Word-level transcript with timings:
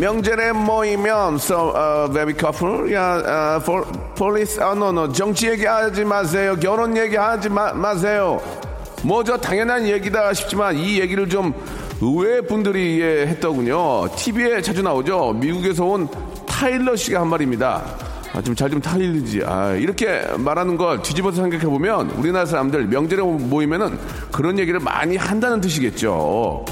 명절에 0.00 0.52
모이면 0.52 1.34
so 1.34 1.74
uh, 1.76 2.10
very 2.10 2.32
couple 2.32 2.90
야 2.94 3.20
uh, 3.20 3.62
for, 3.62 3.84
police 4.16 4.58
아 4.58 4.72
no 4.72 4.88
no. 4.88 5.12
정치 5.12 5.50
얘기하지 5.50 6.06
마세요. 6.06 6.56
결혼 6.58 6.96
얘기하지 6.96 7.50
마, 7.50 7.74
마세요. 7.74 8.40
뭐 9.02 9.22
저 9.22 9.36
당연한 9.36 9.86
얘기다 9.86 10.32
싶지만 10.32 10.76
이 10.76 10.98
얘기를 10.98 11.28
좀 11.28 11.52
의외 12.00 12.40
분들이 12.40 12.98
예, 13.02 13.26
했더군요. 13.26 14.08
TV에 14.16 14.62
자주 14.62 14.82
나오죠. 14.82 15.34
미국에서 15.34 15.84
온 15.84 16.08
타일러 16.46 16.96
씨가 16.96 17.20
한 17.20 17.28
말입니다. 17.28 17.84
아, 18.32 18.40
좀잘좀 18.40 18.80
타일리지. 18.80 19.42
아, 19.44 19.72
이렇게 19.72 20.22
말하는 20.38 20.78
걸 20.78 21.02
뒤집어서 21.02 21.42
생각해 21.42 21.64
보면 21.64 22.12
우리나라 22.12 22.46
사람들 22.46 22.86
명절에 22.86 23.20
모이면은 23.22 23.98
그런 24.32 24.58
얘기를 24.58 24.80
많이 24.80 25.18
한다는 25.18 25.60
뜻이겠죠. 25.60 26.64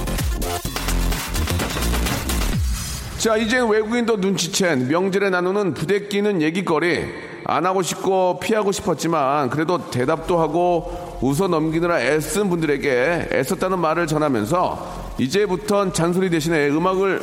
자, 3.19 3.37
이제 3.37 3.59
외국인도 3.59 4.17
눈치챈 4.17 4.87
명절에 4.87 5.29
나누는 5.31 5.75
부대끼는 5.75 6.41
얘기거리 6.41 7.05
안 7.47 7.67
하고 7.67 7.83
싶고 7.83 8.39
피하고 8.39 8.71
싶었지만 8.71 9.51
그래도 9.51 9.91
대답도 9.91 10.39
하고 10.39 11.19
웃어 11.21 11.49
넘기느라 11.49 12.01
애쓴 12.01 12.49
분들에게 12.49 13.31
애썼다는 13.33 13.81
말을 13.81 14.07
전하면서 14.07 15.17
이제부턴 15.19 15.93
잔소리 15.93 16.31
대신에 16.31 16.69
음악을 16.69 17.21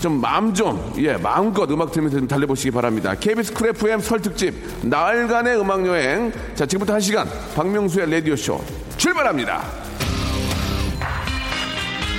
좀 0.00 0.20
마음 0.20 0.54
좀, 0.54 0.92
예, 0.98 1.16
마음껏 1.16 1.68
음악 1.68 1.90
들으면서 1.90 2.18
좀 2.18 2.28
달려보시기 2.28 2.70
바랍니다. 2.70 3.16
KBS 3.18 3.52
쿨 3.52 3.70
FM 3.70 3.98
설 3.98 4.20
특집, 4.20 4.54
나흘간의 4.82 5.58
음악여행. 5.58 6.32
자, 6.54 6.66
지금부터 6.66 6.92
한 6.94 7.00
시간, 7.00 7.28
박명수의 7.56 8.12
라디오쇼 8.12 8.60
출발합니다. 8.96 9.81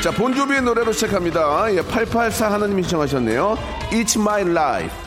자, 0.03 0.11
본조비의 0.11 0.63
노래로 0.63 0.91
시작합니다. 0.91 1.73
예, 1.73 1.81
884 1.81 2.51
하나님이 2.51 2.83
신청하셨네요. 2.83 3.57
It's 3.93 4.19
My 4.19 4.41
Life. 4.41 5.02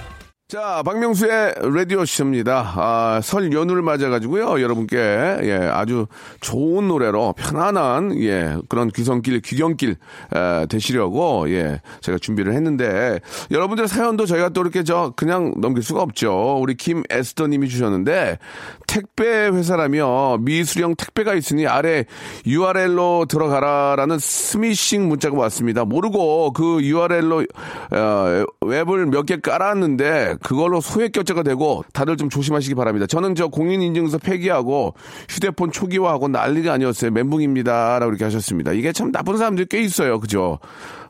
자, 0.48 0.80
박명수의 0.84 1.54
라디오쇼입니다. 1.74 2.74
아, 2.76 3.20
설 3.20 3.52
연휴를 3.52 3.82
맞아가지고요. 3.82 4.62
여러분께, 4.62 4.96
예, 4.96 5.54
아주 5.72 6.06
좋은 6.40 6.86
노래로 6.86 7.34
편안한, 7.36 8.16
예, 8.22 8.56
그런 8.68 8.88
귀성길, 8.92 9.40
귀경길, 9.40 9.96
에, 10.36 10.66
되시려고, 10.66 11.50
예, 11.50 11.80
제가 12.00 12.18
준비를 12.18 12.52
했는데, 12.54 13.18
여러분들 13.50 13.88
사연도 13.88 14.24
저희가 14.24 14.50
또 14.50 14.60
이렇게 14.60 14.84
저, 14.84 15.12
그냥 15.16 15.52
넘길 15.56 15.82
수가 15.82 16.00
없죠. 16.02 16.58
우리 16.60 16.76
김에스더 16.76 17.48
님이 17.48 17.68
주셨는데, 17.68 18.38
택배 18.86 19.26
회사라며 19.48 20.38
미수령 20.42 20.94
택배가 20.94 21.34
있으니 21.34 21.66
아래 21.66 22.04
URL로 22.46 23.26
들어가라라는 23.28 24.20
스미싱 24.20 25.08
문자가 25.08 25.36
왔습니다. 25.38 25.84
모르고 25.84 26.52
그 26.52 26.80
URL로, 26.84 27.44
어, 27.90 28.44
웹을 28.64 29.06
몇 29.06 29.24
개 29.26 29.40
깔았는데, 29.40 30.35
그걸로 30.42 30.80
소액 30.80 31.12
결제가 31.12 31.42
되고 31.42 31.84
다들 31.92 32.16
좀 32.16 32.28
조심하시기 32.28 32.74
바랍니다. 32.74 33.06
저는 33.06 33.34
저 33.34 33.48
공인인증서 33.48 34.18
폐기하고 34.18 34.94
휴대폰 35.28 35.72
초기화하고 35.72 36.28
난리가 36.28 36.72
아니었어요. 36.72 37.10
멘붕입니다. 37.10 37.98
라고 37.98 38.10
이렇게 38.10 38.24
하셨습니다. 38.24 38.72
이게 38.72 38.92
참 38.92 39.12
나쁜 39.12 39.36
사람들이 39.36 39.66
꽤 39.70 39.80
있어요. 39.82 40.20
그죠? 40.20 40.58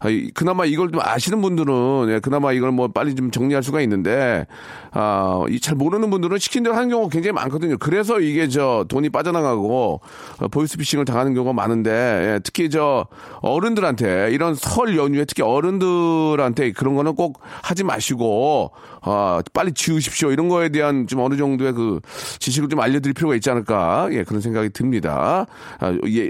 아, 0.00 0.08
이- 0.10 0.30
그나마 0.34 0.64
이걸 0.66 0.90
좀 0.92 1.00
아시는 1.02 1.40
분들은 1.40 2.06
예, 2.10 2.20
그나마 2.20 2.52
이걸 2.52 2.70
뭐 2.70 2.88
빨리 2.88 3.14
좀 3.14 3.30
정리할 3.30 3.62
수가 3.62 3.80
있는데 3.80 4.46
아, 4.92 5.42
이잘 5.48 5.74
모르는 5.74 6.10
분들은 6.10 6.38
시킨 6.38 6.62
대로 6.62 6.74
하는 6.76 6.88
경우가 6.90 7.08
굉장히 7.10 7.32
많거든요. 7.32 7.76
그래서 7.78 8.20
이게 8.20 8.48
저 8.48 8.84
돈이 8.88 9.08
빠져나가고 9.10 10.00
어, 10.40 10.48
보이스피싱을 10.48 11.04
당하는 11.06 11.32
경우가 11.34 11.52
많은데 11.54 11.90
예, 11.90 12.40
특히 12.44 12.68
저 12.70 13.06
어른들한테 13.40 14.30
이런 14.32 14.54
설 14.54 14.96
연휴에 14.96 15.24
특히 15.24 15.42
어른들한테 15.42 16.72
그런 16.72 16.94
거는 16.94 17.14
꼭 17.14 17.40
하지 17.62 17.84
마시고 17.84 18.70
아, 19.06 19.40
빨리 19.52 19.72
지우십시오. 19.72 20.32
이런 20.32 20.48
거에 20.48 20.68
대한 20.68 21.06
좀 21.06 21.20
어느 21.20 21.36
정도의 21.36 21.72
그 21.72 22.00
지식을 22.40 22.68
좀 22.68 22.80
알려드릴 22.80 23.14
필요가 23.14 23.36
있지 23.36 23.48
않을까. 23.50 24.08
예, 24.10 24.24
그런 24.24 24.40
생각이 24.40 24.70
듭니다. 24.70 25.46
아, 25.78 25.98
예, 26.08 26.28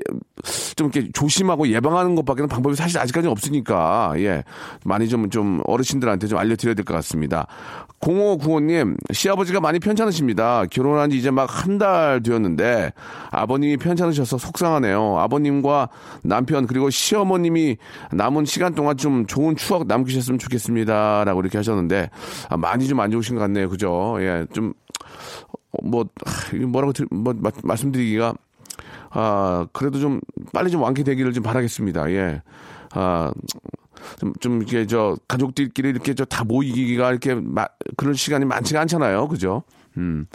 좀 0.77 0.91
이렇게 0.93 1.11
조심하고 1.13 1.69
예방하는 1.69 2.15
것밖에는 2.17 2.49
방법이 2.49 2.77
사실 2.77 2.99
아직까지는 2.99 3.31
없으니까, 3.33 4.13
예, 4.19 4.45
많이 4.85 5.09
좀, 5.09 5.31
좀 5.31 5.61
어르신들한테 5.65 6.27
좀 6.27 6.39
알려드려야 6.39 6.75
될 6.75 6.85
것 6.85 6.93
같습니다. 6.95 7.47
0595님, 8.01 8.97
시아버지가 9.13 9.61
많이 9.61 9.79
편찮으십니다. 9.81 10.65
결혼한 10.71 11.11
지 11.11 11.17
이제 11.17 11.31
막 11.31 11.47
한 11.47 11.79
달 11.79 12.23
되었는데, 12.23 12.93
아버님이 13.31 13.79
편찮으셔서 13.79 14.37
속상하네요. 14.39 15.19
아버님과 15.19 15.89
남편, 16.23 16.67
그리고 16.67 16.91
시어머님이 16.91 17.79
남은 18.13 18.45
시간 18.45 18.75
동안 18.75 18.97
좀 18.99 19.27
좋은 19.27 19.57
추억 19.57 19.87
남기셨으면 19.87 20.39
좋겠습니다. 20.39 21.25
라고 21.25 21.41
이렇게 21.41 21.57
하셨는데, 21.59 22.11
아, 22.51 22.57
많이 22.57 22.87
좀 22.87 23.01
안 23.01 23.11
좋으신 23.11 23.35
것 23.37 23.41
같네요. 23.43 23.69
그죠? 23.71 24.17
예, 24.21 24.47
좀, 24.53 24.73
어, 25.73 25.79
뭐, 25.83 26.05
뭐라고, 26.67 26.93
들- 26.93 27.09
뭐, 27.11 27.35
마- 27.37 27.51
말씀드리기가, 27.63 28.35
아, 29.19 29.66
그래도 29.72 29.99
좀 29.99 30.21
빨리 30.53 30.71
좀 30.71 30.82
완쾌되기를 30.82 31.32
좀 31.32 31.43
바라겠습니다. 31.43 32.10
예. 32.12 32.43
아, 32.93 33.32
좀, 34.21 34.32
좀, 34.41 34.59
이렇게, 34.59 34.87
저, 34.87 35.16
가족들끼리 35.27 35.88
이렇게 35.88 36.12
저 36.15 36.27
다 36.27 36.44
모이기가 36.44 37.10
이렇게, 37.10 37.34
마, 37.34 37.66
그런 37.97 38.12
시간이 38.12 38.44
많지가 38.44 38.78
않잖아요. 38.82 39.26
그죠? 39.28 39.62
음. 39.97 40.26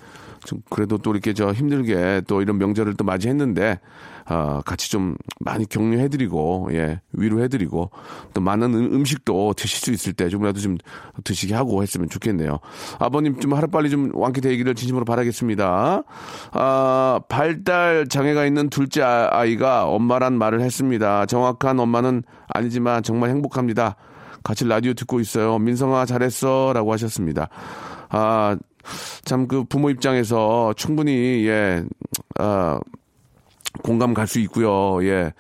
좀, 0.46 0.60
그래도 0.70 0.98
또 0.98 1.12
이렇게 1.12 1.34
저 1.34 1.52
힘들게 1.52 2.22
또 2.28 2.42
이런 2.42 2.58
명절을 2.58 2.96
또 2.96 3.04
맞이했는데, 3.04 3.80
아, 4.26 4.62
같이 4.66 4.90
좀 4.92 5.16
많이 5.40 5.68
격려해드리고, 5.68 6.70
예, 6.74 7.02
위로해드리고, 7.14 7.90
또 8.34 8.42
많은 8.42 8.74
음- 8.74 8.94
음식도 8.94 9.54
드실 9.56 9.80
수 9.80 9.92
있을 9.92 10.14
때 10.14 10.30
좀이라도 10.30 10.60
좀 10.60 10.78
드시게 11.24 11.54
하고 11.54 11.82
했으면 11.82 12.10
좋겠네요. 12.10 12.60
아버님 13.00 13.40
좀 13.40 13.54
하루빨리 13.54 13.90
좀 13.90 14.12
완쾌되기를 14.14 14.76
진심으로 14.76 15.06
바라겠습니다. 15.06 16.04
아, 16.54 17.20
발달 17.30 18.08
장애가 18.08 18.46
있는 18.46 18.70
둘째 18.70 19.02
아- 19.02 19.30
아이가 19.32 19.86
엄마란 19.88 20.34
말을 20.38 20.62
했습니다. 20.62 21.26
정확한 21.26 21.80
엄마는 21.80 22.24
아니지만 22.48 23.04
정말 23.04 23.30
행복합니다. 23.32 23.96
같이 24.44 24.66
라디오 24.68 24.94
듣고 24.94 25.20
있어요. 25.20 25.60
민성아 25.60 26.06
잘했어 26.06 26.72
라고 26.74 26.92
하셨습니다. 26.94 27.50
아, 28.10 28.58
참 29.26 29.48
그 29.48 29.64
부모 29.64 29.90
입장에서 29.90 30.74
충분히 30.76 31.48
예, 31.48 31.84
아, 32.40 32.80
공감 33.84 34.14
갈 34.14 34.28
수 34.28 34.40
있고요. 34.40 35.04
예. 35.06 35.34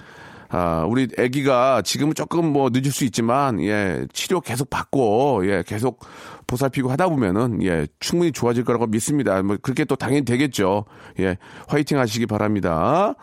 아, 0.53 0.85
우리 0.89 1.07
아기가 1.17 1.81
지금은 1.81 2.13
조금 2.13 2.51
뭐 2.51 2.69
늦을 2.73 2.91
수 2.91 3.05
있지만 3.05 3.61
예, 3.61 4.05
치료 4.11 4.41
계속 4.41 4.69
받고 4.69 5.43
예, 5.45 5.63
계속 5.65 5.99
보살피고 6.45 6.91
하다 6.91 7.07
보면은 7.07 7.63
예, 7.63 7.87
충분히 8.01 8.33
좋아질 8.33 8.65
거라고 8.65 8.85
믿습니다. 8.87 9.41
뭐 9.43 9.55
그렇게 9.61 9.85
또 9.85 9.95
당연히 9.95 10.25
되겠죠. 10.25 10.83
예. 11.19 11.37
화이팅 11.69 11.97
하시기 11.99 12.25
바랍니다. 12.25 13.15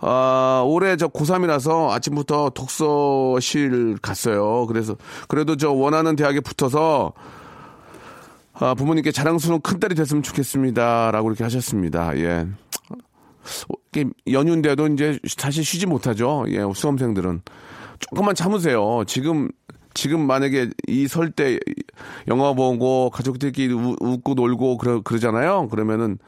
아, 0.00 0.64
올해 0.66 0.96
저 0.96 1.06
고3이라서 1.06 1.90
아침부터 1.90 2.50
독서실 2.50 3.98
갔어요. 4.02 4.66
그래서 4.66 4.96
그래도 5.28 5.56
저 5.56 5.70
원하는 5.70 6.16
대학에 6.16 6.40
붙어서 6.40 7.12
아, 8.54 8.74
부모님께 8.74 9.12
자랑스러운 9.12 9.60
큰딸이 9.60 9.94
됐으면 9.94 10.22
좋겠습니다. 10.22 11.10
라고 11.10 11.28
이렇게 11.30 11.42
하셨습니다. 11.44 12.16
예. 12.18 12.46
이게 13.92 14.08
연휴인데도 14.30 14.86
이제 14.88 15.18
다시 15.38 15.62
쉬지 15.62 15.86
못하죠. 15.86 16.44
예, 16.48 16.58
수험생들은 16.74 17.42
조금만 17.98 18.34
참으세요. 18.34 19.02
지금 19.06 19.48
지금 19.94 20.26
만약에 20.26 20.70
이 20.88 21.04
설 21.04 21.30
때 21.32 21.58
영화 22.28 22.52
보고 22.54 23.10
가족들끼리 23.10 23.72
우- 23.74 23.96
웃고 24.00 24.34
놀고 24.34 24.78
그러, 24.78 25.00
그러잖아요. 25.02 25.68
그러면은 25.68 26.18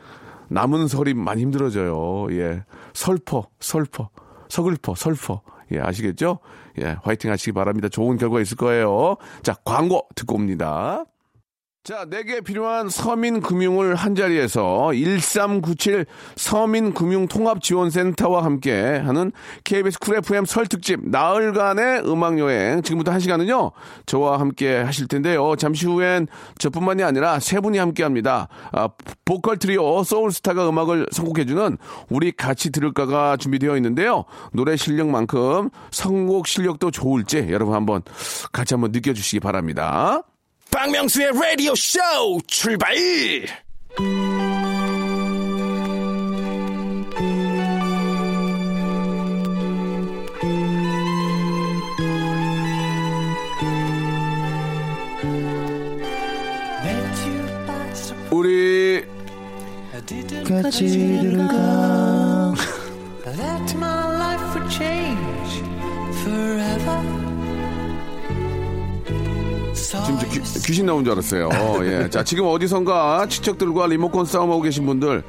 남은 0.48 0.88
설이 0.88 1.14
많이 1.14 1.42
힘들어져요. 1.42 2.26
예. 2.32 2.64
설퍼, 2.94 3.46
설퍼, 3.60 4.10
서글퍼, 4.48 4.94
설퍼. 4.96 5.40
예, 5.72 5.80
아시겠죠? 5.80 6.40
예, 6.80 6.96
화이팅 7.02 7.30
하시기 7.30 7.52
바랍니다. 7.52 7.88
좋은 7.88 8.18
결과 8.18 8.40
있을 8.40 8.56
거예요. 8.56 9.16
자, 9.42 9.54
광고 9.64 10.06
듣고 10.14 10.34
옵니다. 10.34 11.04
자, 11.84 12.06
내게 12.08 12.40
필요한 12.40 12.88
서민금융을 12.88 13.94
한자리에서 13.94 14.94
1397 14.94 16.06
서민금융통합지원센터와 16.34 18.42
함께 18.42 19.02
하는 19.04 19.30
KBS 19.64 19.98
쿨 19.98 20.16
FM 20.16 20.46
설 20.46 20.66
특집 20.66 21.06
나흘간의 21.06 22.08
음악여행. 22.08 22.80
지금부터 22.80 23.12
한 23.12 23.20
시간은요, 23.20 23.72
저와 24.06 24.40
함께 24.40 24.78
하실 24.78 25.08
텐데요. 25.08 25.56
잠시 25.56 25.84
후엔 25.84 26.26
저뿐만이 26.58 27.02
아니라 27.02 27.38
세 27.38 27.60
분이 27.60 27.76
함께 27.76 28.02
합니다. 28.02 28.48
아, 28.72 28.88
보컬 29.26 29.58
트리오 29.58 30.04
소울스타가 30.04 30.66
음악을 30.66 31.08
선곡해주는 31.12 31.76
우리 32.08 32.32
같이 32.32 32.70
들을까가 32.70 33.36
준비되어 33.36 33.76
있는데요. 33.76 34.24
노래 34.54 34.76
실력만큼 34.76 35.68
선곡 35.90 36.46
실력도 36.46 36.92
좋을지 36.92 37.48
여러분 37.50 37.74
한번 37.74 38.00
같이 38.52 38.72
한번 38.72 38.90
느껴주시기 38.90 39.40
바랍니다. 39.40 40.22
박명수의 40.74 41.30
라디오 41.40 41.72
쇼 41.76 42.00
출발! 42.48 42.96
우리 58.32 59.04
같이 60.48 61.33
귀, 70.44 70.62
귀신 70.66 70.86
나온 70.86 71.04
줄 71.04 71.12
알았어요. 71.12 71.48
예. 71.84 72.08
자, 72.10 72.22
지금 72.22 72.46
어디선가 72.46 73.26
친척들과 73.28 73.86
리모컨 73.86 74.24
싸움하고 74.26 74.62
계신 74.62 74.86
분들, 74.86 75.22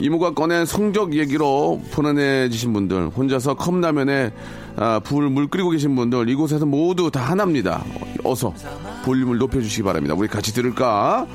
이모가 0.00 0.34
꺼낸 0.34 0.64
성적 0.64 1.14
얘기로 1.14 1.82
불안해지신 1.90 2.72
분들, 2.72 3.08
혼자서 3.08 3.54
컵라면에 3.54 4.32
아, 4.76 5.00
불, 5.00 5.28
물 5.28 5.48
끓이고 5.48 5.70
계신 5.70 5.96
분들, 5.96 6.28
이곳에서 6.28 6.64
모두 6.66 7.10
다 7.10 7.20
하나입니다. 7.20 7.84
어서 8.22 8.54
볼륨을 9.04 9.38
높여주시기 9.38 9.82
바랍니다. 9.82 10.14
우리 10.16 10.28
같이 10.28 10.54
들을까? 10.54 11.26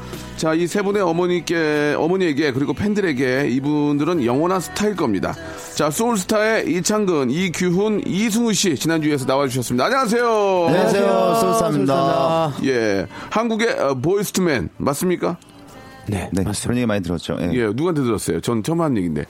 자, 0.43 0.53
이 0.53 0.67
세 0.67 0.81
분의 0.81 1.01
어머니께, 1.01 1.95
어머니에게, 1.97 2.51
그리고 2.51 2.73
팬들에게 2.73 3.47
이분들은 3.49 4.25
영원한 4.25 4.59
스타일 4.59 4.93
겁니다. 4.93 5.33
자, 5.73 5.89
소울스타의 5.89 6.69
이창근, 6.69 7.29
이규훈, 7.31 8.01
이승우 8.05 8.51
씨, 8.51 8.75
지난주에서 8.75 9.23
나와주셨습니다. 9.23 9.85
안녕하세요. 9.85 10.65
안녕하세요 10.67 11.35
소울스타입니다 11.39 12.53
예. 12.65 13.07
한국의 13.29 13.69
어, 13.79 13.93
Boyz 13.95 14.24
II 14.24 14.39
Men, 14.39 14.67
맞습니까? 14.75 15.37
네, 16.07 16.29
그런 16.33 16.75
얘기 16.75 16.85
많이 16.85 17.01
들었죠 17.01 17.37
예. 17.39 17.49
예, 17.53 17.67
누구한테 17.67 18.01
들었어요? 18.03 18.41
전 18.41 18.61
처음 18.63 18.81
하는 18.81 18.97
얘기인데. 18.97 19.23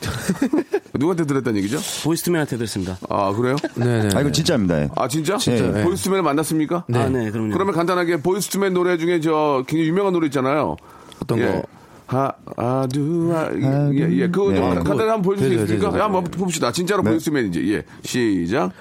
누구한테 0.97 1.25
들었다는 1.27 1.59
얘기죠? 1.59 1.77
Boyz 2.03 2.19
II 2.19 2.26
Men한테 2.26 2.57
들었습니다. 2.57 2.97
아, 3.09 3.31
그래요? 3.33 3.55
네네. 3.75 4.09
아 4.15 4.21
이거 4.21 4.31
진짜입니다 4.31 4.81
예. 4.81 4.89
아, 4.95 5.07
진짜? 5.07 5.37
진짜요? 5.37 5.73
네. 5.73 5.83
Boyz 5.83 5.97
II 5.97 6.03
Men을 6.03 6.23
만났습니까? 6.23 6.85
아, 6.91 7.09
네, 7.09 7.29
그럼요. 7.29 7.51
그러면 7.53 7.75
간단하게 7.75 8.17
Boyz 8.23 8.45
II 8.45 8.57
Men 8.57 8.73
노래 8.73 8.97
중에 8.97 9.19
저 9.19 9.63
굉장히 9.67 9.89
유명한 9.89 10.13
노래 10.13 10.25
있잖아요. 10.25 10.75
어떤 11.23 11.39
예. 11.39 11.45
거? 11.47 11.63
하, 12.05 12.31
아두, 12.57 13.31
아, 13.33 13.49
예, 13.93 14.09
예, 14.11 14.27
그거 14.27 14.53
좀 14.53 14.55
네. 14.55 14.75
간단하게 14.75 15.09
한번 15.09 15.21
보여줄 15.21 15.47
수 15.47 15.53
있습니까? 15.53 15.87
네, 15.87 15.93
네. 15.93 15.97
예, 15.97 16.01
한번 16.01 16.23
봅시다. 16.25 16.71
진짜로 16.71 17.01
네. 17.01 17.11
보이스투맨인지. 17.11 17.73
예, 17.73 17.83
시작. 18.03 18.71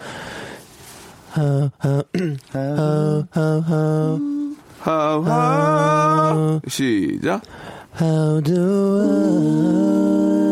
하하, 4.80 6.60
시작. 6.68 7.40
How 7.94 8.40
do 8.40 8.56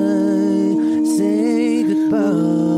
I 0.08 1.04
say 1.16 1.82
goodbye 1.84 2.69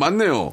맞네요. 0.00 0.52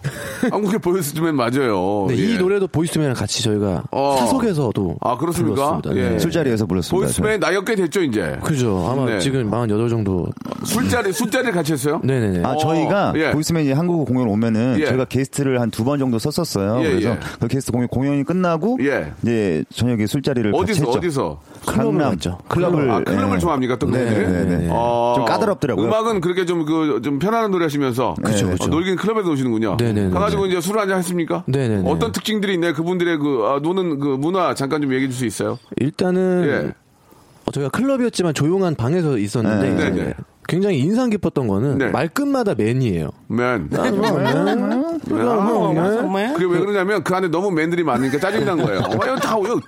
한국의 0.52 0.80
Boyz 0.80 1.04
II 1.04 1.17
Men 1.17 1.36
맞아요. 1.36 2.06
네, 2.10 2.18
예. 2.18 2.34
이 2.34 2.38
노래도 2.38 2.68
Boyz 2.68 2.81
II 2.81 2.88
Men이랑 2.88 3.16
같이 3.16 3.42
저희가 3.44 3.86
어. 3.92 4.16
사석에서도 4.20 4.98
아, 5.02 5.18
그렇습니까? 5.18 5.80
불렀습니다. 5.80 5.96
예. 5.96 6.10
네. 6.12 6.20
술자리에서 6.20 6.66
불렀습니다. 6.68 7.06
Boyz 7.06 7.21
II 7.21 7.28
Men 7.28 7.39
나이가 7.40 7.64
꽤 7.64 7.76
됐죠, 7.76 8.04
이제. 8.04 8.38
그죠. 8.44 8.88
아마 8.92 9.06
네. 9.06 9.20
지금 9.20 9.50
48 9.50 9.90
정도. 9.90 10.28
술자리, 10.64 11.12
술자리를 11.14 11.54
같이 11.54 11.74
했어요? 11.74 12.02
네네네. 12.04 12.44
아, 12.46 12.56
저희가 12.58 13.14
예. 13.16 13.32
Boyz 13.31 13.48
II 13.48 13.56
Men이 13.56 13.72
한국 13.72 14.06
공연 14.06 14.28
오면은 14.28 14.78
예. 14.80 14.86
저희가 14.86 15.06
게스트를 15.06 15.62
한 15.62 15.72
두 15.72 15.84
번 15.84 16.00
정도 16.00 16.20
썼었어요. 16.20 16.80
예, 16.84 16.90
그래서 16.90 17.10
예. 17.12 17.20
그 17.40 17.48
게스트 17.48 17.72
공연 17.72 17.88
공연이 17.88 18.24
끝나고 18.24 18.78
예. 18.82 19.14
이제 19.24 19.64
저녁에 19.74 20.06
술자리를 20.08 20.54
어디서, 20.54 20.84
했죠. 20.86 20.98
어디서? 20.98 21.40
클럽을 21.65 21.92
강남 21.92 22.09
갔죠. 22.12 22.38
클럽을 22.48 22.92
아, 22.92 23.04
클럽을 23.04 23.36
예. 23.36 23.39
좋아합니까, 23.39 23.75
또 23.77 23.88
그분들이? 23.88 24.27
네네네. 24.27 24.69
아, 24.71 25.13
좀 25.15 25.25
까다롭더라고요. 25.25 25.86
음악은 25.86 26.21
그렇게 26.21 26.45
좀, 26.45 26.65
그, 26.65 27.01
좀 27.04 27.19
편안한 27.19 27.51
노래 27.51 27.65
하시면서. 27.65 28.15
그쵸, 28.24 28.48
어, 28.48 28.51
그쵸. 28.51 28.68
놀기는 28.68 28.98
클럽에서 28.98 29.30
노시는군요. 29.30 29.77
네네네. 29.80 30.09
가가지고 30.12 30.45
이제 30.48 30.62
술 30.62 30.80
한잔 30.80 30.98
했습니까? 31.00 31.44
네네네. 31.48 31.89
어떤 31.89 32.12
특징들이 32.12 32.54
있나요? 32.56 32.74
그분들의 32.74 33.18
그, 33.18 33.45
아, 33.48 33.59
노는 33.62 34.00
그 34.00 34.07
문화 34.07 34.54
잠깐 34.54 34.81
좀 34.81 34.94
얘기해 34.94 35.09
줄 35.09 35.18
수 35.18 35.25
있어요? 35.25 35.57
일단은 35.77 36.43
예. 36.48 36.74
어, 37.46 37.51
저희가 37.51 37.70
클럽이었지만 37.70 38.34
조용한 38.34 38.75
방에서 38.75 39.17
있었는데 39.17 39.74
네, 39.74 39.89
네, 39.89 40.03
네. 40.05 40.13
굉장히 40.48 40.79
인상 40.79 41.10
깊었던 41.10 41.48
거는 41.48 41.77
네. 41.77 41.88
말끝마다 41.89 42.55
맨이에요. 42.55 43.10
맨. 43.27 43.70
맨. 43.70 44.00
그게 46.34 46.46
왜 46.46 46.60
그러냐면 46.60 47.03
그 47.03 47.15
안에 47.15 47.27
너무 47.27 47.51
맨들이 47.51 47.84
많으니까 47.84 48.20
짜증이 48.20 48.46
난 48.46 48.58
거예요. 48.58 48.79
어, 48.82 48.93
이거 48.93 49.15
다, 49.17 49.38
이거 49.38 49.60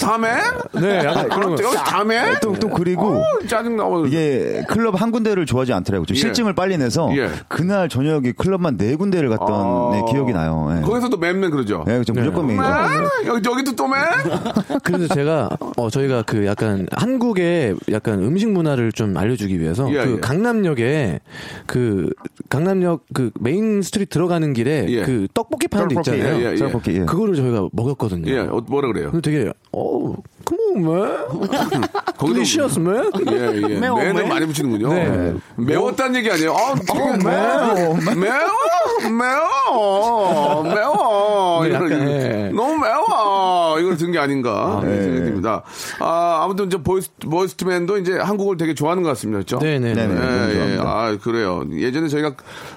다 0.00 0.18
맨? 0.18 0.38
네, 0.80 0.98
약간 1.04 1.28
그런 1.28 1.54
거. 1.56 1.62
여기 1.62 1.76
다 1.76 2.04
맨? 2.04 2.34
또, 2.40 2.52
또 2.58 2.68
그리고 2.68 3.18
어, 3.18 3.24
짜증 3.48 3.76
나고. 3.76 4.06
이게 4.06 4.62
클럽 4.68 5.00
한 5.00 5.10
군데를 5.10 5.46
좋아하지 5.46 5.72
않더라고요. 5.72 6.06
좀 6.06 6.16
예. 6.16 6.20
싫증을 6.20 6.54
빨리 6.54 6.76
내서 6.78 7.10
예. 7.16 7.30
그날 7.48 7.88
저녁에 7.88 8.32
클럽만 8.32 8.76
네 8.76 8.96
군데를 8.96 9.28
갔던 9.30 9.48
아. 9.50 9.90
네, 9.92 10.12
기억이 10.12 10.32
나요. 10.32 10.68
예. 10.76 10.82
거기서도 10.82 11.16
man 11.16 11.33
man 11.33 11.50
그러죠. 11.50 11.84
예, 11.88 12.02
저 12.04 12.12
무조건 12.12 12.46
man? 12.46 12.56
매니저. 12.56 13.26
여기, 13.26 13.48
여기도 13.48 13.76
또 13.76 13.86
man? 13.88 14.00
그래서 14.82 15.14
제가 15.14 15.50
어 15.76 15.90
저희가 15.90 16.22
그 16.22 16.46
약간 16.46 16.86
한국의 16.92 17.76
약간 17.90 18.20
음식 18.22 18.50
문화를 18.50 18.92
좀 18.92 19.16
알려주기 19.16 19.60
위해서 19.60 19.90
예, 19.92 20.04
그 20.04 20.12
예. 20.14 20.20
강남역에 20.20 21.20
그 21.66 22.10
강남역 22.48 23.04
그 23.14 23.30
main 23.40 23.82
street 23.82 24.10
들어가는 24.10 24.52
길에 24.52 24.86
예. 24.88 25.02
그 25.02 25.28
떡볶이 25.34 25.68
파는 25.68 25.88
데 25.88 25.94
떡볶이, 25.94 26.16
있잖아요. 26.16 26.40
예, 26.42 26.46
예. 26.52 27.00
예. 27.00 27.04
그거를 27.04 27.34
저희가 27.34 27.68
먹었거든요. 27.72 28.30
예, 28.30 28.38
어, 28.40 28.62
뭐라 28.68 28.88
그래요? 28.88 29.12
되게 29.22 29.52
어, 29.72 30.16
come 30.44 30.58
on 30.74 30.82
man, 30.82 31.28
거기도- 32.18 32.42
man. 32.80 33.10
예, 33.30 33.62
예. 33.70 33.78
매워, 33.78 33.98
매는? 33.98 34.28
많이 34.28 34.46
붙이는군요. 34.46 34.92
네. 34.92 35.34
매웠다는 35.56 36.16
얘기 36.16 36.30
아니에요? 36.30 36.52
아, 36.54 36.74
되게 36.74 36.98
매워. 37.24 37.94
매워. 38.16 39.10
매워. 39.10 40.62
매워. 40.64 41.64
네, 41.64 41.74
약간, 41.74 41.92
예. 42.08 42.50
너무 42.52 42.78
매워. 42.78 43.69
이걸 43.80 43.96
든 43.96 44.10
게 44.12 44.18
아닌가. 44.18 44.80
네. 44.84 45.02
생각이 45.02 45.24
듭니다. 45.24 45.62
아, 46.00 46.40
아무튼 46.44 46.66
이제 46.66 46.76
보이스, 46.82 47.10
보이스트맨도 47.20 47.98
이제 47.98 48.18
한국을 48.18 48.56
되게 48.56 48.74
좋아하는 48.74 49.02
것 49.02 49.08
같습니다. 49.10 49.38
그렇죠? 49.38 49.58
네네. 49.58 49.94
네네. 49.94 50.14
예, 50.14 50.58
너무 50.58 50.72
예. 50.72 50.78
아, 50.80 51.16
그래요. 51.22 51.64
예전에 51.72 52.08
저희가 52.08 52.34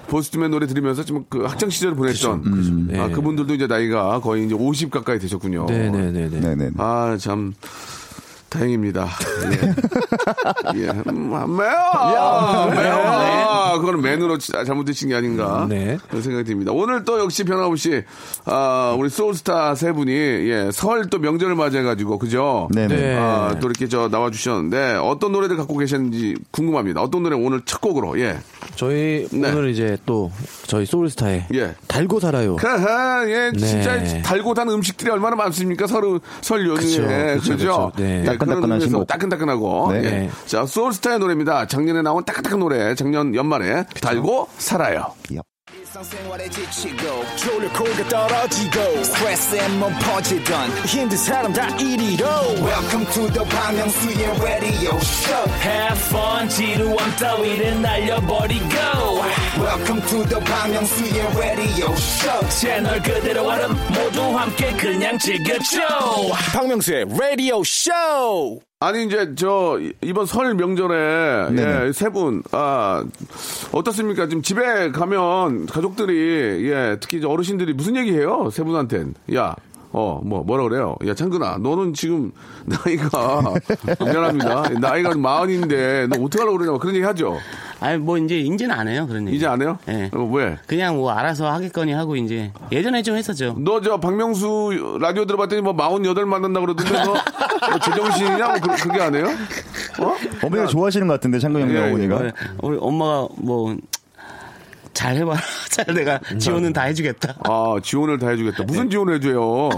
보이스트맨 0.08 0.50
노래 0.50 0.66
들으면서 0.66 1.04
좀 1.04 1.24
그 1.30 1.44
학창 1.44 1.70
시절을 1.70 1.96
보냈던 1.96 2.42
아, 2.96 3.06
네. 3.06 3.10
그분들도 3.12 3.54
이제 3.54 3.66
나이가 3.66 4.20
거의 4.20 4.44
이제 4.44 4.54
50 4.54 4.90
가까이 4.90 5.18
되셨군요. 5.18 5.66
네네네 5.66 6.28
네. 6.28 6.40
네네. 6.40 6.70
아, 6.76 7.16
참. 7.18 7.54
다행입니다. 8.54 9.08
예. 10.74 10.80
예. 10.84 10.88
음, 11.08 11.30
매워! 11.30 12.70
매워! 12.70 13.00
아, 13.04 13.78
그거는 13.78 14.00
맨으로 14.00 14.38
지- 14.38 14.52
잘못 14.64 14.84
드신 14.84 15.08
게 15.08 15.16
아닌가. 15.16 15.66
네. 15.68 15.98
그런 16.08 16.22
생각이 16.22 16.44
듭니다. 16.44 16.70
오늘 16.72 17.04
또 17.04 17.18
역시 17.18 17.42
변함없이, 17.44 18.04
아, 18.44 18.94
우리 18.98 19.08
소울스타 19.10 19.74
세 19.74 19.92
분이, 19.92 20.12
예, 20.12 20.70
설 20.72 21.04
또 21.10 21.18
명절을 21.18 21.54
맞이해가지고, 21.54 22.18
그죠? 22.18 22.68
네네. 22.72 22.96
네. 22.96 23.16
아, 23.18 23.56
또 23.60 23.66
이렇게 23.66 23.88
저 23.88 24.08
나와주셨는데, 24.08 24.94
어떤 25.02 25.32
노래를 25.32 25.56
갖고 25.56 25.76
계셨는지 25.76 26.36
궁금합니다. 26.50 27.02
어떤 27.02 27.22
노래 27.24 27.36
오늘 27.36 27.60
첫 27.66 27.80
곡으로, 27.80 28.18
예. 28.20 28.38
저희 28.76 29.26
네. 29.32 29.50
오늘 29.52 29.68
이제 29.70 29.98
또 30.06 30.30
저희 30.66 30.86
소울스타의 30.86 31.46
예. 31.54 31.74
달고 31.88 32.20
살아요. 32.20 32.56
하하, 32.58 33.24
예, 33.28 33.52
진짜 33.56 33.96
네. 33.96 34.22
달고 34.22 34.54
단 34.54 34.68
음식들이 34.70 35.10
얼마나 35.10 35.36
많습니까? 35.36 35.86
설, 35.86 36.20
설 36.40 36.66
연휴에. 36.68 37.34
그쵸, 37.36 37.52
그죠? 37.52 37.56
그쵸, 37.56 37.92
그쵸. 37.96 38.02
네. 38.02 38.24
예, 38.46 38.50
따끈따끈한 38.50 38.80
신곡. 38.80 39.06
따끈따끈하고. 39.06 39.92
네. 39.92 40.04
예. 40.04 40.30
자, 40.46 40.66
소울스타의 40.66 41.18
노래입니다. 41.18 41.66
작년에 41.66 42.02
나온 42.02 42.24
따끈따끈 42.24 42.58
노래. 42.58 42.94
작년 42.94 43.34
연말에 43.34 43.84
달고 44.00 44.48
살아요. 44.58 45.12
일상생활에 45.94 46.48
지치고, 46.48 47.24
졸려 47.36 47.72
코가 47.72 48.08
떨어지고, 48.08 49.04
스트레스에 49.04 49.68
몸 49.78 49.92
퍼지던, 50.00 50.70
힘든 50.86 51.16
사람 51.16 51.52
다 51.52 51.68
이리로. 51.76 52.26
welcome 52.64 53.06
to 53.12 53.28
the 53.32 53.44
Bang 53.48 53.78
Myung-soo's 53.78 54.42
radio 54.42 54.96
show 54.98 55.48
Have 55.62 56.00
fun 56.08 56.48
지루함 56.48 57.16
따위를 57.16 57.80
날려버리고 57.80 58.74
welcome 59.58 60.02
to 60.08 60.24
the 60.26 60.40
Bang 60.44 60.74
Myung-soo's 60.74 61.38
radio 61.38 61.92
show 61.92 62.48
채널 62.60 63.00
그대로 63.00 63.46
얼음 63.46 63.76
모두 63.94 64.36
함께 64.36 64.72
그냥 64.72 65.16
즐겨줘 65.18 65.78
박명수의 66.52 67.06
radio 67.12 67.60
show 67.60 68.60
아니, 68.80 69.06
이제 69.06 69.34
저, 69.34 69.78
이번 70.02 70.26
설 70.26 70.54
명절에. 70.54 71.56
예, 71.56 71.92
세 71.94 72.10
분, 72.10 72.42
아, 72.52 73.02
어떻습니까? 73.72 74.26
지금 74.28 74.42
집에 74.42 74.90
가면 74.90 75.64
가족 75.64 75.83
들이, 75.94 76.68
예, 76.70 76.96
특히 77.00 77.18
이제 77.18 77.26
어르신들이 77.26 77.74
무슨 77.74 77.96
얘기 77.96 78.12
해요? 78.12 78.48
세 78.50 78.62
분한텐. 78.64 79.14
야, 79.34 79.54
어, 79.92 80.20
뭐, 80.24 80.42
뭐라 80.42 80.64
그래요? 80.64 80.96
야, 81.06 81.14
창근아, 81.14 81.58
너는 81.60 81.92
지금 81.94 82.32
나이가, 82.66 83.42
미안합니다. 84.00 84.68
나이가 84.80 85.14
마흔인데, 85.14 86.08
너 86.08 86.22
어떡하려고 86.24 86.58
그러냐, 86.58 86.78
그런 86.78 86.94
얘기 86.96 87.04
하죠? 87.04 87.38
아니 87.80 87.98
뭐 87.98 88.16
이제 88.16 88.38
인지는 88.38 88.74
안 88.74 88.88
해요 88.88 89.06
그런 89.06 89.26
얘기. 89.26 89.36
이제 89.36 89.46
안 89.46 89.60
해요? 89.60 89.76
네. 89.84 90.08
어, 90.14 90.22
왜? 90.32 90.56
그냥 90.66 90.96
뭐 90.96 91.10
알아서 91.10 91.50
하겠거니 91.52 91.92
하고 91.92 92.16
이제 92.16 92.50
예전에 92.72 93.02
좀 93.02 93.14
했었죠. 93.16 93.56
너 93.58 93.78
저 93.82 93.98
박명수 94.00 94.96
라디오 95.00 95.26
들어봤더니 95.26 95.60
뭐48 95.60 96.24
만난다 96.24 96.60
그러던데 96.60 96.92
너, 97.02 97.12
너 97.12 97.78
제정신이냐? 97.78 98.46
뭐 98.46 98.54
그, 98.76 98.88
그게 98.88 99.02
안 99.02 99.14
해요? 99.14 99.26
어? 100.00 100.14
어머니가 100.46 100.66
좋아하시는 100.68 101.06
것 101.06 101.14
같은데 101.14 101.38
창근 101.38 101.62
형님 101.62 101.76
예, 101.76 101.80
예. 101.82 101.86
어머니가. 101.88 102.18
네. 102.22 102.32
우리 102.62 102.78
엄마가 102.80 103.28
뭐 103.36 103.76
잘 104.94 105.16
해봐라. 105.16 105.40
잘 105.70 105.84
내가 105.94 106.18
지원은 106.38 106.72
다 106.72 106.82
해주겠다. 106.84 107.34
아, 107.44 107.76
지원을 107.82 108.18
다 108.18 108.28
해주겠다. 108.30 108.62
무슨 108.64 108.88
지원을 108.88 109.16
해줘요? 109.16 109.68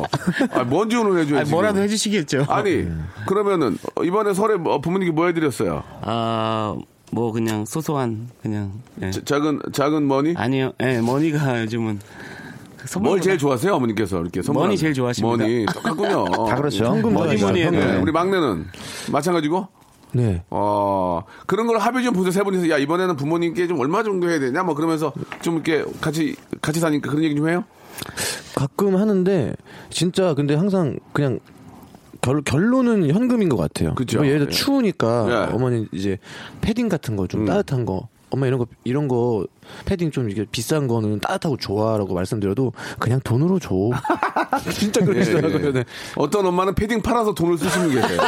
아, 0.53 0.63
뭔 0.65 0.89
지원을 0.89 1.21
해줘요? 1.23 1.39
아니? 1.41 1.51
뭐라도 1.51 1.81
해주시겠죠. 1.83 2.45
아니, 2.49 2.87
그러면은, 3.27 3.79
어, 3.97 4.05
이번에 4.05 4.35
설에 4.35 4.57
뭐 4.57 4.81
부모님께 4.81 5.13
뭐 5.13 5.27
해드렸어요? 5.27 5.83
아, 6.03 6.77
뭐 7.13 7.33
그냥 7.33 7.65
소소한 7.65 8.29
그냥 8.43 8.73
예. 9.03 9.11
자- 9.11 9.21
작은, 9.25 9.61
작은 9.73 10.07
money? 10.07 10.35
아니요. 10.37 10.73
예, 10.83 11.01
어머니가 11.01 11.63
요즘은 11.63 12.01
뭘 13.01 13.21
제일 13.21 13.37
좋아하세요, 13.39 13.75
어머니께서? 13.75 14.21
이렇게 14.21 14.43
선물. 14.43 14.65
money 14.65 14.77
제일 14.77 14.95
좋아하십니다. 14.95 15.37
money, 15.45 15.67
똑같군요. 15.67 16.25
다 16.47 16.55
그렇죠. 16.57 16.85
현금 16.85 17.15
money 17.15 17.41
money 17.41 17.69
네, 17.69 17.97
우리 17.97 18.13
막내는 18.13 18.67
마찬가지고? 19.11 19.67
네. 20.13 20.43
어, 20.51 21.23
그런 21.47 21.67
걸 21.67 21.79
합의 21.79 22.03
좀 22.05 22.15
보세요. 22.15 22.31
세 22.31 22.43
분이서, 22.43 22.71
야, 22.71 22.79
이번에는 22.79 23.17
부모님께 23.17 23.67
좀 23.67 23.79
얼마 23.81 24.03
정도 24.03 24.29
해야 24.31 24.39
되냐? 24.39 24.63
뭐 24.63 24.75
그러면서 24.75 25.13
좀 25.43 25.55
이렇게 25.57 25.85
같이, 26.01 26.37
같이 26.63 26.81
사니까 26.81 27.11
그런 27.11 27.25
얘기 27.25 27.35
좀 27.35 27.49
해요? 27.49 27.65
가끔 28.55 28.97
하는데 28.97 29.55
진짜 29.91 30.35
근데 30.35 30.55
항상 30.55 30.99
그냥 31.13 31.39
결, 32.21 32.43
결론은 32.43 33.11
현금인 33.11 33.49
것 33.49 33.57
같아요. 33.57 33.95
그쵸. 33.95 34.19
뭐 34.19 34.27
예를 34.27 34.41
들어 34.41 34.51
예. 34.51 34.53
추우니까 34.53 35.27
예. 35.29 35.55
어머니 35.55 35.87
이제 35.93 36.19
패딩 36.61 36.89
같은 36.89 37.17
거좀 37.17 37.43
음. 37.43 37.47
따뜻한 37.47 37.85
거 37.85 38.09
엄마 38.37 38.47
이런 38.47 38.59
거 38.59 38.67
이런 38.85 39.09
거 39.09 39.47
패딩 39.87 40.11
좀 40.11 40.29
이게 40.31 40.45
비싼 40.51 40.87
거는 40.87 41.21
따뜻하고 41.21 41.57
좋아라고 41.57 42.15
말씀드려도 42.15 42.73
그냥 42.99 43.19
돈으로 43.25 43.59
줘. 43.59 43.75
진짜 44.73 45.05
그러시더라고요. 45.05 45.61
예, 45.63 45.67
예. 45.69 45.73
네. 45.73 45.85
어떤 46.17 46.47
엄마는 46.47 46.75
패딩 46.75 47.01
팔아서 47.03 47.35
돈을 47.35 47.57
쓰시는 47.59 47.89
게 47.91 48.01
계세요. 48.01 48.21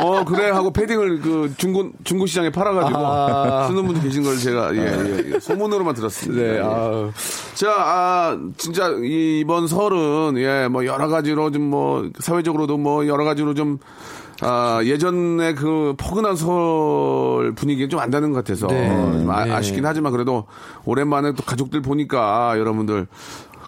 어, 0.00 0.24
그래 0.24 0.50
하고 0.50 0.72
패딩을 0.72 1.20
그 1.20 1.52
중고, 1.58 1.90
중고 2.02 2.26
시장에 2.26 2.50
팔아가지고 2.50 2.98
아. 2.98 3.66
쓰는 3.68 3.86
분도 3.86 4.00
계신 4.00 4.22
걸 4.22 4.36
제가, 4.38 4.74
예, 4.74 4.80
예, 4.80 5.32
예. 5.34 5.40
소문으로만 5.40 5.94
들었습니다. 5.94 6.42
네, 6.42 6.56
예. 6.56 6.60
아우. 6.60 7.10
자, 7.54 7.70
아, 7.76 8.38
진짜 8.56 8.88
이- 9.04 9.40
이번 9.40 9.66
설은, 9.68 10.34
예, 10.38 10.68
뭐 10.68 10.84
여러 10.86 11.08
가지로 11.08 11.50
좀 11.50 11.62
뭐, 11.62 12.08
사회적으로도 12.18 12.78
뭐 12.78 13.06
여러 13.06 13.24
가지로 13.24 13.54
좀, 13.54 13.78
아, 14.42 14.80
예전에 14.84 15.54
그 15.54 15.94
포근한 15.96 16.36
설 16.36 17.52
분위기가 17.54 17.88
좀안 17.88 18.10
나는 18.10 18.32
것 18.32 18.44
같아서 18.44 18.66
네, 18.66 18.88
좀 18.88 19.30
아, 19.30 19.44
네. 19.44 19.52
아쉽긴 19.52 19.86
하지만 19.86 20.12
그래도 20.12 20.44
오랜만에 20.84 21.32
또 21.32 21.42
가족들 21.44 21.80
보니까 21.80 22.58
여러분들 22.58 23.06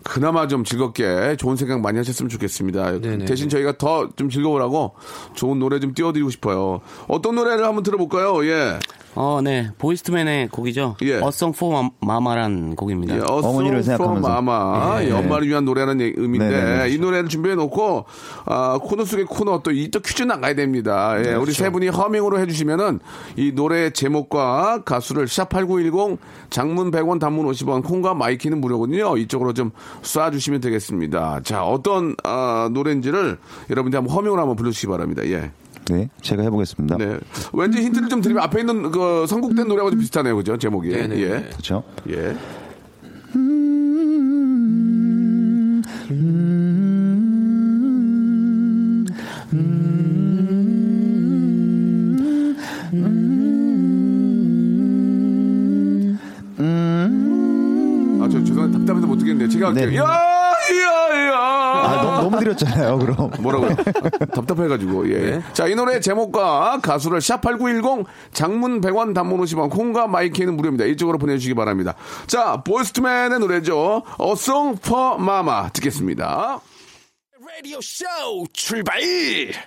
그나마 0.02 0.46
좀 0.48 0.64
즐겁게 0.64 1.36
좋은 1.38 1.56
생각 1.56 1.80
많이 1.80 1.96
하셨으면 1.96 2.28
좋겠습니다. 2.28 3.00
네네. 3.00 3.24
대신 3.24 3.48
저희가 3.48 3.78
더 3.78 4.08
좀 4.16 4.28
즐거우라고 4.28 4.94
좋은 5.34 5.58
노래 5.58 5.80
좀 5.80 5.94
띄워드리고 5.94 6.28
싶어요. 6.30 6.80
어떤 7.08 7.36
노래를 7.36 7.64
한번 7.64 7.82
들어볼까요? 7.82 8.44
예. 8.46 8.78
어, 9.16 9.40
네. 9.42 9.70
Boyz 9.78 10.04
II 10.04 10.17
Men의 10.17 10.48
곡이죠. 10.48 10.96
예. 11.02 11.20
A 11.20 11.27
Song 11.27 11.52
for 11.52 11.72
Mama란 12.00 12.74
곡입니다. 12.74 13.16
예, 13.16 13.20
어머니를 13.26 13.82
생각하면서. 13.84 14.28
Mama 14.28 15.02
예. 15.02 15.08
예, 15.08 15.12
엄마를 15.12 15.46
위한 15.48 15.64
노래라는 15.64 16.00
얘- 16.04 16.12
의미인데 16.16 16.50
네네네. 16.50 16.90
이 16.90 16.98
노래를 16.98 17.28
준비해 17.28 17.54
놓고 17.54 18.06
아, 18.46 18.78
코너 18.82 19.04
속의 19.04 19.26
코너 19.26 19.60
또 19.62 19.70
이또 19.70 20.00
퀴즈 20.00 20.24
나가야 20.24 20.54
됩니다. 20.54 21.14
예, 21.24 21.34
우리 21.34 21.52
세 21.52 21.70
분이 21.70 21.88
허밍으로 21.88 22.40
해 22.40 22.46
주시면은 22.46 22.98
이 23.36 23.52
노래 23.54 23.90
제목과 23.90 24.82
가수를 24.84 25.26
샵8910 25.26 26.18
장문 26.50 26.90
100원 26.90 27.20
단문 27.20 27.46
50원 27.46 27.84
콩과 27.84 28.14
마이키는 28.14 28.60
무료거든요. 28.60 29.16
이쪽으로 29.16 29.52
좀 29.52 29.70
쏴 30.02 30.32
주시면 30.32 30.60
되겠습니다. 30.60 31.40
자 31.44 31.64
어떤 31.64 32.14
아, 32.24 32.68
노래인지를 32.72 33.38
여러분들 33.70 33.96
한번 33.98 34.14
허밍으로 34.14 34.40
한번 34.40 34.56
불러 34.56 34.70
주시기 34.70 34.88
바랍니다. 34.88 35.22
예. 35.26 35.50
네, 35.90 36.08
제가 36.22 36.42
해보겠습니다. 36.44 36.96
네. 36.96 37.18
왠지 37.52 37.82
힌트를 37.82 38.08
좀 38.08 38.20
드리면 38.20 38.42
앞에 38.44 38.60
있는 38.60 38.90
그 38.90 39.26
선곡된 39.28 39.68
노래하고 39.68 39.90
좀 39.90 40.00
비슷하네요. 40.00 40.36
그죠? 40.36 40.56
제목이. 40.56 40.88
네네. 40.88 41.18
예. 41.20 41.28
그렇죠. 41.50 41.82
예. 42.08 42.34
아, 58.20 58.28
저 58.30 58.42
죄송한데 58.42 58.78
답답해서 58.78 59.06
못 59.06 59.18
듣겠는데 59.18 59.52
제가 59.52 59.68
할게요. 59.68 59.90
네. 59.90 59.96
야, 59.98 60.33
너무, 62.16 62.30
너무 62.30 62.38
드렸잖아요, 62.40 62.98
그럼. 62.98 63.30
뭐라고요? 63.40 63.76
답답해가지고, 64.34 65.10
예. 65.10 65.42
자, 65.52 65.66
이 65.66 65.74
노래 65.74 66.00
제목과 66.00 66.78
가수를 66.82 67.20
샵8910 67.20 68.06
장문 68.32 68.80
100원 68.80 69.14
단문 69.14 69.40
50원 69.40 69.70
콩과 69.70 70.06
마이키는 70.08 70.56
무료입니다. 70.56 70.84
이쪽으로 70.86 71.18
보내주시기 71.18 71.54
바랍니다. 71.54 71.94
자, 72.26 72.62
Boyz 72.64 72.91
II 72.91 73.05
Men의 73.05 73.38
노래죠. 73.40 74.02
A 74.18 74.30
Song 74.30 74.76
for 74.76 75.16
Mama 75.18 75.70
듣겠습니다. 75.70 76.60
라디오 77.56 77.78
쇼 77.80 78.04
출발 78.52 78.98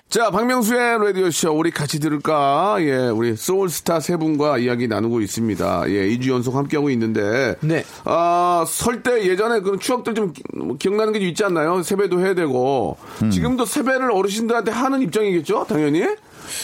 자, 0.10 0.30
박명수의 0.32 0.98
라디오 1.00 1.30
쇼, 1.32 1.52
우리 1.54 1.72
같이 1.72 2.00
들을까? 2.00 2.78
예, 2.82 2.96
우리 3.08 3.36
소울스타 3.36 4.00
세 4.00 4.18
분과 4.18 4.58
이야기 4.58 4.88
나누고 4.88 5.22
있습니다. 5.22 5.84
예, 5.90 6.08
2주 6.10 6.32
연속 6.32 6.56
함께하고 6.56 6.90
있는데. 6.90 7.56
네. 7.62 7.84
아, 8.04 8.66
설 8.68 9.04
때 9.04 9.26
예전에 9.28 9.62
그런 9.62 9.80
추억들 9.80 10.16
좀 10.16 10.34
기- 10.34 10.44
뭐 10.54 10.76
기억나는 10.78 11.14
게좀 11.14 11.28
있지 11.30 11.44
않나요? 11.46 11.82
세배도 11.84 12.20
해야 12.20 12.34
되고. 12.34 12.98
지금도 13.32 13.66
세배를 13.66 14.12
어르신들한테 14.12 14.72
하는 14.72 15.02
입장이겠죠? 15.04 15.66
당연히? 15.70 16.00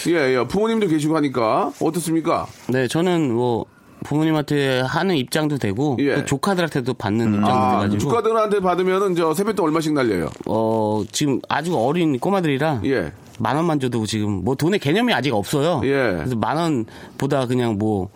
예, 0.07 0.11
예. 0.37 0.45
부모님도 0.47 0.87
계시고 0.87 1.15
하니까. 1.15 1.71
어떻습니까? 1.79 2.47
네, 2.67 2.87
저는 2.87 3.31
뭐 3.33 3.65
부모님한테 4.03 4.81
하는 4.81 5.15
입장도 5.15 5.57
되고 5.57 5.97
예. 5.99 6.15
또 6.15 6.25
조카들한테도 6.25 6.93
받는 6.93 7.27
입장도 7.35 7.47
아, 7.51 7.71
돼가지고 7.81 7.99
조카들한테 7.99 8.59
받으면은 8.59 9.15
저 9.15 9.33
세뱃돈 9.33 9.65
얼마씩 9.65 9.93
날려요? 9.93 10.29
어 10.47 11.03
지금 11.11 11.39
아주 11.49 11.75
어린 11.77 12.19
꼬마들이라 12.19 12.81
예. 12.85 13.11
만 13.39 13.55
원만 13.55 13.79
줘도 13.79 14.05
지금 14.05 14.43
뭐 14.43 14.53
돈의 14.55 14.79
개념이 14.79 15.11
아직 15.13 15.33
없어요. 15.33 15.81
예. 15.85 16.13
그래서 16.17 16.35
만 16.35 16.55
원보다 16.57 17.47
그냥 17.47 17.77
뭐 17.79 18.09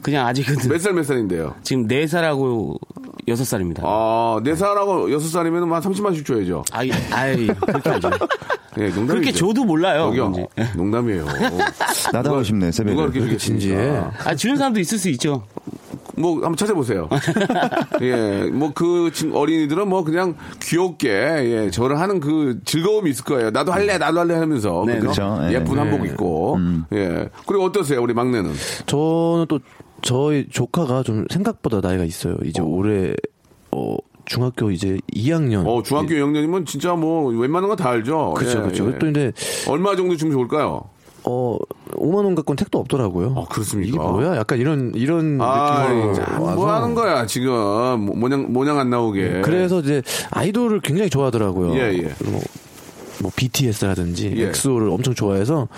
그냥 0.00 0.26
아직은 0.28 0.68
몇 0.70 0.78
살 0.78 0.92
몇 0.94 1.02
살인데요? 1.04 1.54
지금 1.62 1.86
네 1.88 2.06
살하고 2.06 2.78
6살입니다. 3.34 3.80
아, 3.82 4.40
4살하고 4.42 5.08
6살이면 5.16 5.68
한 5.70 5.80
30만 5.82 6.14
씩 6.14 6.24
줘야죠. 6.26 6.64
아이, 6.72 6.90
아이, 7.12 7.46
그렇게 7.46 7.90
하죠. 7.90 8.10
예, 8.78 8.82
농담이죠. 8.84 9.06
그렇게 9.08 9.32
줘도 9.32 9.64
몰라요. 9.64 10.02
여기요. 10.08 10.28
뭔지. 10.28 10.46
농담이에요. 10.76 11.26
나도 12.12 12.30
하고 12.30 12.42
싶네, 12.42 12.70
새벽에. 12.70 12.94
누가 12.94 13.10
그렇게 13.10 13.36
주겠습니까? 13.38 14.12
아, 14.24 14.34
주는 14.34 14.56
사람도 14.56 14.78
있을 14.80 14.98
수 14.98 15.08
있죠. 15.10 15.44
뭐 16.16 16.34
한번 16.34 16.54
찾아보세요. 16.56 17.08
예, 18.02 18.44
뭐 18.52 18.70
그 18.74 19.10
어린이들은 19.32 19.88
뭐 19.88 20.04
그냥 20.04 20.36
귀엽게 20.62 21.08
예, 21.08 21.70
저를 21.70 21.98
하는 21.98 22.20
그 22.20 22.60
즐거움이 22.64 23.10
있을 23.10 23.24
거예요. 23.24 23.50
나도 23.50 23.72
할래, 23.72 23.98
나도 23.98 24.20
할래 24.20 24.34
하면서 24.34 24.84
네, 24.86 24.94
그죠? 24.98 25.22
그렇죠. 25.22 25.38
예. 25.48 25.54
예쁜 25.54 25.74
네. 25.74 25.80
한복 25.80 26.06
입고 26.06 26.58
예. 26.92 27.28
그리고 27.46 27.64
어떠세요, 27.64 28.02
우리 28.02 28.14
막내는? 28.14 28.52
저는 28.86 29.46
또 29.48 29.58
저희 30.02 30.48
조카가 30.48 31.02
좀 31.02 31.26
생각보다 31.30 31.80
나이가 31.80 32.04
있어요. 32.04 32.36
이제 32.44 32.60
올해 32.62 33.12
어 33.72 33.96
중학교 34.26 34.70
이제 34.70 34.98
2학년. 35.12 35.66
어, 35.66 35.82
중학교 35.82 36.08
2학년이면 36.14 36.66
진짜 36.66 36.94
뭐 36.94 37.28
웬만한 37.30 37.68
거 37.68 37.76
다 37.76 37.90
알죠. 37.90 38.34
그렇죠, 38.36 38.58
예, 38.58 38.62
그렇죠. 38.62 38.86
예. 38.88 38.92
또 38.92 38.98
근데 38.98 39.32
얼마 39.68 39.96
정도 39.96 40.16
주면 40.16 40.32
좋을까요? 40.32 40.84
어 41.24 41.58
5만 41.92 42.24
원 42.24 42.34
갖고는 42.34 42.56
택도 42.56 42.78
없더라고요. 42.78 43.34
아, 43.36 43.44
그렇습니까? 43.52 43.88
이게 43.88 43.98
뭐야? 43.98 44.36
약간 44.36 44.58
이런 44.58 44.92
이런 44.94 45.38
아, 45.40 45.86
느낌으로 45.88 46.38
뭐 46.38 46.46
와서. 46.66 46.68
하는 46.82 46.94
거야 46.94 47.26
지금 47.26 47.50
뭐, 48.00 48.16
모양 48.16 48.52
모양 48.52 48.78
안 48.78 48.88
나오게. 48.88 49.42
그래서 49.42 49.80
이제 49.80 50.00
아이돌을 50.30 50.80
굉장히 50.80 51.10
좋아하더라고요. 51.10 51.74
예, 51.74 51.92
예. 51.98 52.02
뭐, 52.24 52.40
뭐 53.20 53.30
BTS라든지 53.36 54.32
예. 54.36 54.48
엑소를 54.48 54.88
엄청 54.88 55.14
좋아해서 55.14 55.68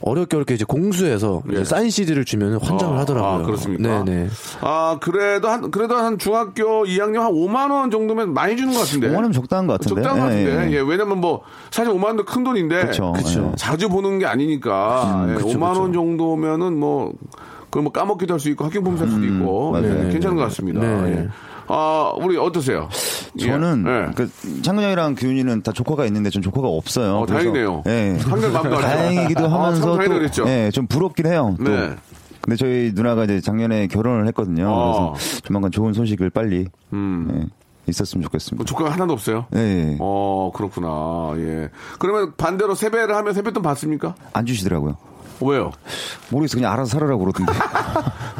어렵게 0.00 0.36
어렵게 0.36 0.54
이제 0.54 0.64
공수해서 0.64 1.42
이제 1.50 1.60
예. 1.60 1.64
사인 1.64 1.90
CD를 1.90 2.24
주면 2.24 2.58
환장을 2.60 2.96
아, 2.96 3.00
하더라고요. 3.00 3.30
아, 3.30 3.42
그렇습니까? 3.42 4.04
네네. 4.04 4.28
아 4.60 4.98
그래도 5.00 5.48
한 5.48 5.70
그래도 5.70 5.96
한 5.96 6.18
중학교 6.18 6.84
2학년 6.84 7.16
한 7.20 7.32
5만 7.32 7.70
원 7.70 7.90
정도면 7.90 8.32
많이 8.32 8.56
주는 8.56 8.72
것 8.72 8.80
같은데. 8.80 9.08
5만 9.08 9.16
원 9.22 9.32
적당한 9.32 9.66
것 9.66 9.74
같은데. 9.74 10.02
적당한 10.02 10.28
것 10.28 10.36
예, 10.38 10.44
같은데. 10.44 10.70
예. 10.72 10.76
예, 10.76 10.80
왜냐면 10.80 11.20
뭐 11.20 11.42
사실 11.70 11.92
5만 11.92 12.04
원도 12.04 12.24
큰 12.24 12.44
돈인데. 12.44 12.90
예. 12.92 13.52
자주 13.56 13.88
보는 13.88 14.18
게 14.18 14.26
아니니까. 14.26 15.26
예, 15.30 15.34
그쵸, 15.34 15.48
5만 15.48 15.62
원 15.62 15.90
그쵸. 15.90 15.92
정도면은 15.94 16.78
뭐 16.78 17.12
그걸 17.64 17.82
뭐 17.82 17.92
까먹기도 17.92 18.34
할 18.34 18.40
수 18.40 18.50
있고 18.50 18.64
학교 18.64 18.82
보면서 18.82 19.04
살 19.06 19.14
수도 19.14 19.26
있고. 19.26 19.72
맞아요. 19.72 20.06
예, 20.06 20.12
괜찮은 20.12 20.36
것 20.36 20.42
같습니다. 20.44 20.80
네. 20.80 21.10
예. 21.12 21.28
아 21.66 22.12
우리 22.16 22.36
어떠세요? 22.36 22.88
예, 23.38 23.46
저는 23.46 23.84
예. 23.86 24.10
그 24.14 24.30
창근 24.62 24.84
형이랑 24.84 25.14
규현이는 25.14 25.62
다 25.62 25.72
조카가 25.72 26.06
있는데 26.06 26.30
전 26.30 26.42
조카가 26.42 26.68
없어요. 26.68 27.18
어, 27.18 27.26
다행이네요. 27.26 27.82
예. 27.86 28.18
한결 28.22 28.52
좋아. 28.52 28.62
다행이기도 28.62 29.46
아, 29.46 29.48
참 29.48 29.60
하면서 29.60 29.80
다행이다 29.80 30.04
또 30.04 30.18
그랬죠. 30.18 30.44
예, 30.48 30.70
좀 30.72 30.86
부럽긴 30.86 31.26
해요. 31.26 31.56
또. 31.58 31.64
네. 31.70 31.94
근데 32.40 32.56
저희 32.56 32.92
누나가 32.94 33.24
이제 33.24 33.40
작년에 33.40 33.86
결혼을 33.86 34.26
했거든요. 34.28 34.68
어. 34.68 35.12
그래서 35.14 35.40
조만간 35.40 35.70
좋은 35.70 35.94
소식을 35.94 36.28
빨리 36.30 36.66
음. 36.92 37.30
예, 37.34 37.46
있었으면 37.88 38.20
뭐 38.20 38.28
좋겠습니다. 38.28 38.64
조카가 38.66 38.90
하나도 38.90 39.14
없어요? 39.14 39.46
예, 39.56 39.58
예. 39.60 39.96
어 40.00 40.52
그렇구나. 40.54 41.32
예. 41.38 41.70
그러면 41.98 42.34
반대로 42.36 42.74
세배를 42.74 43.14
하면 43.16 43.32
세뱃돈 43.32 43.62
받습니까? 43.62 44.14
안 44.34 44.44
주시더라고요. 44.44 44.96
왜요? 45.40 45.72
모르겠어 46.30 46.56
그냥 46.56 46.72
알아서 46.72 46.90
살으라고 46.92 47.24
그러던데. 47.24 47.52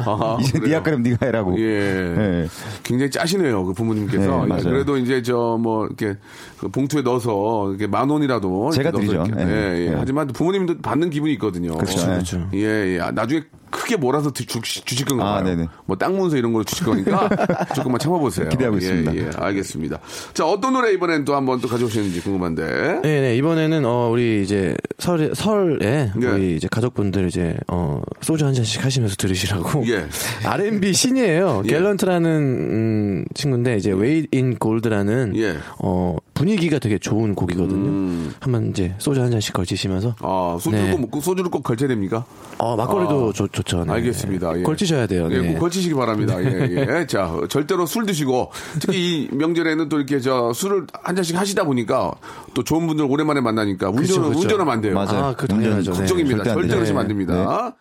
아, 0.07 0.37
이제? 0.41 0.59
네 0.59 0.75
아까면 0.75 1.03
네가 1.03 1.25
해라고. 1.25 1.57
예. 1.59 1.63
예. 1.63 2.47
굉장히 2.83 3.09
짜시네요, 3.11 3.65
그 3.65 3.73
부모님께서. 3.73 4.19
네, 4.37 4.43
예, 4.43 4.47
맞아요. 4.47 4.63
그래도 4.63 4.97
이제 4.97 5.21
저 5.21 5.57
뭐 5.57 5.85
이렇게 5.87 6.17
그 6.59 6.67
봉투에 6.69 7.01
넣어서 7.01 7.69
이렇게 7.69 7.87
만 7.87 8.09
원이라도 8.09 8.71
제가 8.71 8.91
드리죠. 8.91 9.23
예, 9.37 9.41
예, 9.41 9.47
예. 9.47 9.87
예. 9.91 9.95
하지만 9.97 10.27
부모님도 10.27 10.79
받는 10.81 11.09
기분이 11.09 11.31
있거든요. 11.33 11.75
그렇죠, 11.77 12.05
그렇죠. 12.05 12.49
예, 12.53 12.95
예. 12.95 12.99
아, 12.99 13.11
나중에 13.11 13.43
크게 13.71 13.97
몰아서 13.97 14.31
주, 14.31 14.45
주실 14.45 15.05
건가 15.05 15.23
봐요. 15.25 15.33
아, 15.35 15.41
네네. 15.43 15.67
뭐 15.85 15.97
땅 15.97 16.15
문서 16.17 16.37
이런 16.37 16.53
걸로 16.53 16.63
주실 16.63 16.85
거니까 16.85 17.27
조금만 17.75 17.99
참아보세요. 17.99 18.47
기대하고 18.49 18.77
예, 18.77 18.79
있습니다. 18.79 19.15
예, 19.15 19.29
알겠습니다. 19.35 19.99
자, 20.33 20.45
어떤 20.45 20.73
노래 20.73 20.93
이번엔 20.93 21.25
또 21.25 21.35
한번 21.35 21.59
또 21.59 21.67
가져오시는지 21.67 22.21
궁금한데. 22.21 23.01
네 23.01 23.21
네 23.21 23.35
이번에는 23.37 23.85
어 23.85 24.09
우리 24.09 24.43
이제 24.43 24.75
설에 24.97 25.31
설에 25.33 26.11
예. 26.21 26.27
우리 26.27 26.55
이제 26.55 26.67
가족분들 26.71 27.27
이제 27.27 27.55
어 27.67 28.01
소주 28.21 28.45
한 28.45 28.53
잔씩 28.53 28.83
하시면서 28.83 29.15
들으시라고 29.15 29.85
예. 29.91 30.05
R&B 30.47 30.93
신이에요. 30.93 31.63
예. 31.65 31.69
Gallant라는 31.69 32.29
음, 32.31 33.25
친구인데 33.33 33.77
이제 33.77 33.91
Weight 33.91 34.25
in 34.31 34.55
Gold라는 34.55 35.33
예. 35.35 35.57
어 35.79 36.15
분위기가 36.35 36.77
되게 36.79 36.99
좋은 36.99 37.33
곡이거든요. 37.33 37.89
음. 37.89 38.33
한번 38.41 38.69
이제 38.69 38.93
소주 38.99 39.21
한 39.21 39.31
잔씩 39.31 39.53
걸치시면서 39.53 40.15
아, 40.19 40.57
소주를 40.59 40.85
네. 40.85 40.91
꼭 40.91 41.01
먹고 41.01 41.21
소주를 41.21 41.49
꼭 41.49 41.63
걸쳐야 41.63 41.87
됩니까? 41.87 42.25
어 42.57 42.75
막걸리도 42.75 43.29
아. 43.29 43.33
좋, 43.33 43.51
좋죠. 43.51 43.85
네. 43.85 43.93
알겠습니다. 43.93 44.59
예. 44.59 44.63
걸치셔야 44.63 45.07
돼요. 45.07 45.29
예, 45.31 45.41
네. 45.41 45.53
꼭 45.53 45.59
걸치시기 45.61 45.95
바랍니다. 45.95 46.43
예, 46.43 46.69
예. 46.69 47.05
자, 47.07 47.31
절대로 47.49 47.85
술 47.85 48.05
드시고, 48.05 48.51
특히 48.79 49.23
이 49.23 49.29
명절에는 49.35 49.89
또 49.89 49.97
이렇게 49.97 50.19
저 50.19 50.51
술을 50.53 50.87
한 51.03 51.15
잔씩 51.15 51.37
하시다 51.37 51.63
보니까 51.63 52.11
또 52.53 52.63
좋은 52.63 52.85
분들 52.85 53.05
오랜만에 53.05 53.39
만나니까 53.39 53.89
운전, 53.89 54.03
그쵸, 54.03 54.21
그쵸. 54.23 54.39
운전하면 54.41 54.73
안 54.73 54.81
돼요. 54.81 54.93
맞아요. 54.93 55.25
아, 55.25 55.35
그 55.35 55.47
당연하죠. 55.47 55.93
네. 55.93 55.97
걱정입니다. 55.99 56.37
절대 56.43 56.49
안 56.49 56.55
절대 56.55 56.67
돼요. 56.67 56.75
그러시면 56.77 57.01
안 57.01 57.07
네. 57.07 57.13
됩니다. 57.13 57.75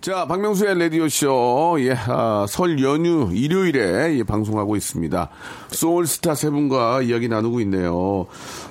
자, 0.00 0.24
박명수의 0.26 0.78
라디오쇼, 0.78 1.78
예, 1.80 1.94
아, 2.06 2.46
설 2.48 2.80
연휴 2.80 3.28
일요일에 3.32 4.18
예, 4.18 4.22
방송하고 4.22 4.76
있습니다. 4.76 5.28
소울스타 5.72 6.34
세 6.36 6.48
분과 6.50 7.02
이야기 7.02 7.28
나누고 7.28 7.60
있네요. 7.62 8.26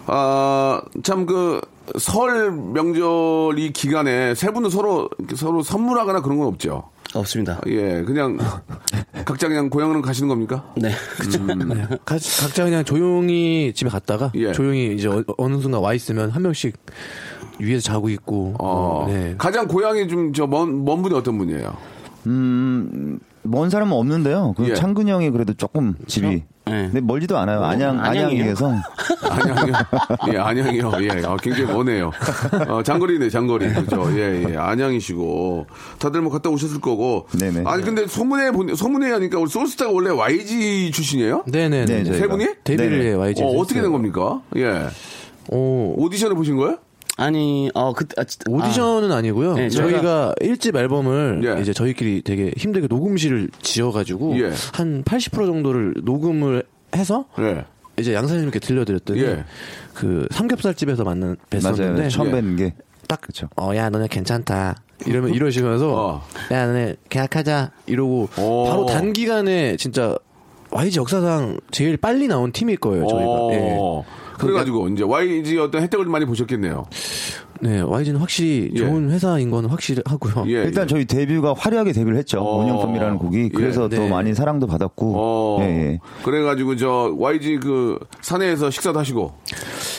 아, 0.05 0.81
참 1.03 1.25
그, 1.25 1.59
설 1.99 2.51
명절 2.51 3.59
이 3.59 3.71
기간에 3.73 4.33
세 4.33 4.49
분은 4.51 4.69
서로, 4.69 5.09
서로 5.35 5.61
선물하거나 5.61 6.21
그런 6.21 6.37
건 6.37 6.47
없죠. 6.47 6.89
없습니다. 7.13 7.61
예, 7.67 8.01
그냥 8.03 8.37
각자 9.25 9.47
그냥 9.47 9.69
고향으로 9.69 10.01
가시는 10.01 10.27
겁니까? 10.29 10.73
네, 10.75 10.91
그렇죠. 11.17 11.43
네. 11.45 11.85
가- 12.05 12.17
각자 12.41 12.63
그냥 12.65 12.83
조용히 12.83 13.71
집에 13.73 13.89
갔다가 13.89 14.31
예. 14.35 14.51
조용히 14.51 14.95
이제 14.95 15.07
어, 15.07 15.47
느 15.49 15.59
순간 15.61 15.81
와 15.81 15.93
있으면 15.93 16.29
한 16.31 16.41
명씩 16.41 16.75
위에서 17.59 17.81
자고 17.81 18.09
있고 18.09 18.53
어, 18.59 19.05
어, 19.05 19.07
네. 19.07 19.35
가장 19.37 19.67
고향이 19.67 20.07
좀 20.07 20.31
저 20.33 20.45
먼 20.47 20.83
먼 20.85 21.01
분이 21.01 21.15
어떤 21.15 21.37
분이에요? 21.37 21.73
음, 22.27 23.19
먼 23.43 23.69
사람은 23.69 23.93
없는데요. 23.93 24.55
그 24.57 24.67
예. 24.69 24.73
창근 24.73 25.07
형이 25.07 25.29
그래도 25.29 25.53
조금 25.53 25.93
집이. 26.07 26.27
네. 26.27 26.43
근데 26.65 26.99
멀지도 26.99 27.37
않아요. 27.37 27.63
안양? 27.63 27.99
안양에서. 28.03 28.71
안양이요. 29.29 29.73
예, 30.33 30.37
안양이요. 30.39 30.91
예, 31.01 31.09
아, 31.23 31.37
굉장히 31.37 31.71
머네요. 31.71 32.09
어, 32.67 32.81
장거리네, 32.81 33.29
장거리. 33.29 33.71
그죠. 33.71 34.07
예, 34.17 34.43
예. 34.49 34.57
안양이시고. 34.57 35.67
다들 35.99 36.21
뭐 36.21 36.31
갔다 36.31 36.49
오셨을 36.49 36.81
거고. 36.81 37.27
네네. 37.37 37.61
아니, 37.67 37.83
근데 37.83 38.07
소문에, 38.07 38.49
본- 38.49 38.73
소문에 38.75 39.11
하니까 39.11 39.37
우리 39.37 39.47
소울스타가 39.47 39.91
원래 39.91 40.09
YG 40.09 40.89
출신이에요? 40.91 41.43
네네네. 41.45 41.85
네, 41.85 42.03
저희가. 42.05 42.17
세 42.17 42.27
분이? 42.27 42.47
데뷔를. 42.63 43.01
해 43.03 43.13
YG. 43.13 43.43
어, 43.43 43.47
어떻게 43.59 43.79
된 43.81 43.91
겁니까? 43.91 44.41
예. 44.55 44.87
어, 45.51 45.93
오디션을 45.97 46.35
보신 46.35 46.57
거예요? 46.57 46.79
아니, 47.17 47.69
어, 47.73 47.93
그, 47.93 48.05
아, 48.17 48.23
진- 48.25 48.41
오디션은 48.49 49.11
아 49.11 49.21
니고요. 49.21 49.53
네, 49.55 49.69
저희가 49.69 50.33
1집 50.41 50.75
앨범을 50.75 51.41
예. 51.57 51.61
이제 51.61 51.71
저희끼리 51.71 52.21
되게 52.23 52.51
힘들게 52.57 52.87
녹음실을 52.87 53.49
지어가지고 53.61 54.37
예. 54.39 54.49
한80% 54.51 55.45
정도를 55.45 55.93
녹음을 56.03 56.63
해서 56.95 57.25
예. 57.39 57.65
이제 57.97 58.13
양사님께 58.13 58.59
들려드렸더니 58.59 59.21
예. 59.21 59.45
그 59.93 60.27
삼겹살집에서 60.31 61.03
만난 61.05 61.37
뵀었는데 61.49 61.79
맞아요. 61.93 62.09
처음 62.09 62.27
예. 62.27 62.31
뵌 62.31 62.55
게. 62.57 62.73
딱 63.07 63.21
그쵸. 63.21 63.47
어, 63.55 63.71
야, 63.75 63.89
너네 63.89 64.07
괜찮다. 64.07 64.75
이러면 65.05 65.33
이러시면서 65.33 65.93
어. 65.95 66.23
야, 66.51 66.65
너네 66.67 66.95
계약하자. 67.09 67.71
이러고 67.85 68.27
오. 68.39 68.65
바로 68.67 68.85
단기간에 68.87 69.77
진짜 69.77 70.17
YG 70.75 70.99
역사상 70.99 71.57
제일 71.71 71.95
빨리 71.95 72.27
나온 72.27 72.51
팀일 72.51 72.77
거예요, 72.77 73.07
저희가. 73.07 73.29
예. 73.53 73.77
어. 73.79 74.03
그래가지고 74.37 74.89
이제 74.89 75.03
YG 75.03 75.57
어떤 75.59 75.81
혜택을 75.81 76.05
많이 76.05 76.25
보셨겠네요. 76.25 76.85
네, 77.61 77.81
YG는 77.81 78.19
확실히 78.19 78.69
예. 78.73 78.77
좋은 78.79 79.09
회사인 79.11 79.49
건 79.49 79.65
확실하고요. 79.65 80.43
예. 80.47 80.63
일단 80.65 80.83
예. 80.83 80.87
저희 80.87 81.05
데뷔가 81.05 81.53
화려하게 81.57 81.93
데뷔를 81.93 82.17
했죠. 82.17 82.39
어. 82.41 82.57
원영펌이라는 82.57 83.17
곡이. 83.17 83.49
그래서 83.49 83.89
예. 83.91 83.95
더 83.95 84.01
네. 84.03 84.09
많이 84.09 84.33
사랑도 84.33 84.67
받았고. 84.67 85.13
어. 85.15 85.57
예, 85.61 85.65
예. 85.65 85.99
그래가지고 86.23 86.75
저 86.75 87.13
YG 87.17 87.57
그 87.59 87.97
사내에서 88.21 88.69
식사도 88.69 88.99
하시고. 88.99 89.33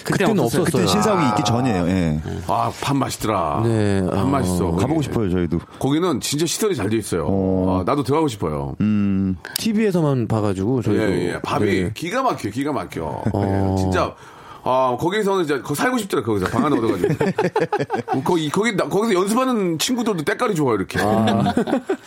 그때는 0.04 0.38
없었어요. 0.38 0.64
그때 0.64 0.86
신사옥이 0.86 1.28
있기 1.30 1.44
전이에요. 1.44 1.86
예. 1.88 2.20
아, 2.46 2.70
밥 2.80 2.96
맛있더라. 2.96 3.62
네, 3.64 4.02
밥 4.08 4.18
어, 4.20 4.24
맛있어. 4.26 4.70
가보고. 4.72 5.02
싶어요, 5.02 5.30
저희도. 5.30 5.58
거기는 5.78 6.20
진짜 6.20 6.46
시설이 6.46 6.74
잘 6.76 6.86
돼 6.90 6.96
있어요. 6.96 7.26
어. 7.28 7.80
아, 7.80 7.84
나도 7.84 8.02
들어가고 8.04 8.28
싶어요. 8.28 8.76
음, 8.80 9.36
TV에서만 9.58 10.28
봐가지고 10.28 10.78
예, 10.78 10.82
저희도 10.82 11.02
예. 11.14 11.40
밥이 11.42 11.64
네. 11.66 11.90
기가 11.94 12.22
막혀, 12.22 12.50
기가 12.50 12.72
막혀. 12.72 13.04
어. 13.32 13.72
예, 13.74 13.76
진짜 13.80 14.14
아, 14.68 14.96
거기서는 14.98 15.44
이제 15.44 15.60
거 15.60 15.74
살고 15.74 15.96
싶더라, 15.98 16.22
거기서. 16.24 16.46
방 16.46 16.64
하나 16.64 16.76
얻어가지고. 16.76 17.14
거기, 18.24 18.50
거기, 18.50 18.76
나- 18.76 18.88
거기서 18.88 19.14
연습하는 19.14 19.78
친구들도 19.78 20.24
때깔이 20.24 20.54
좋아요, 20.54 20.74
이렇게. 20.76 20.98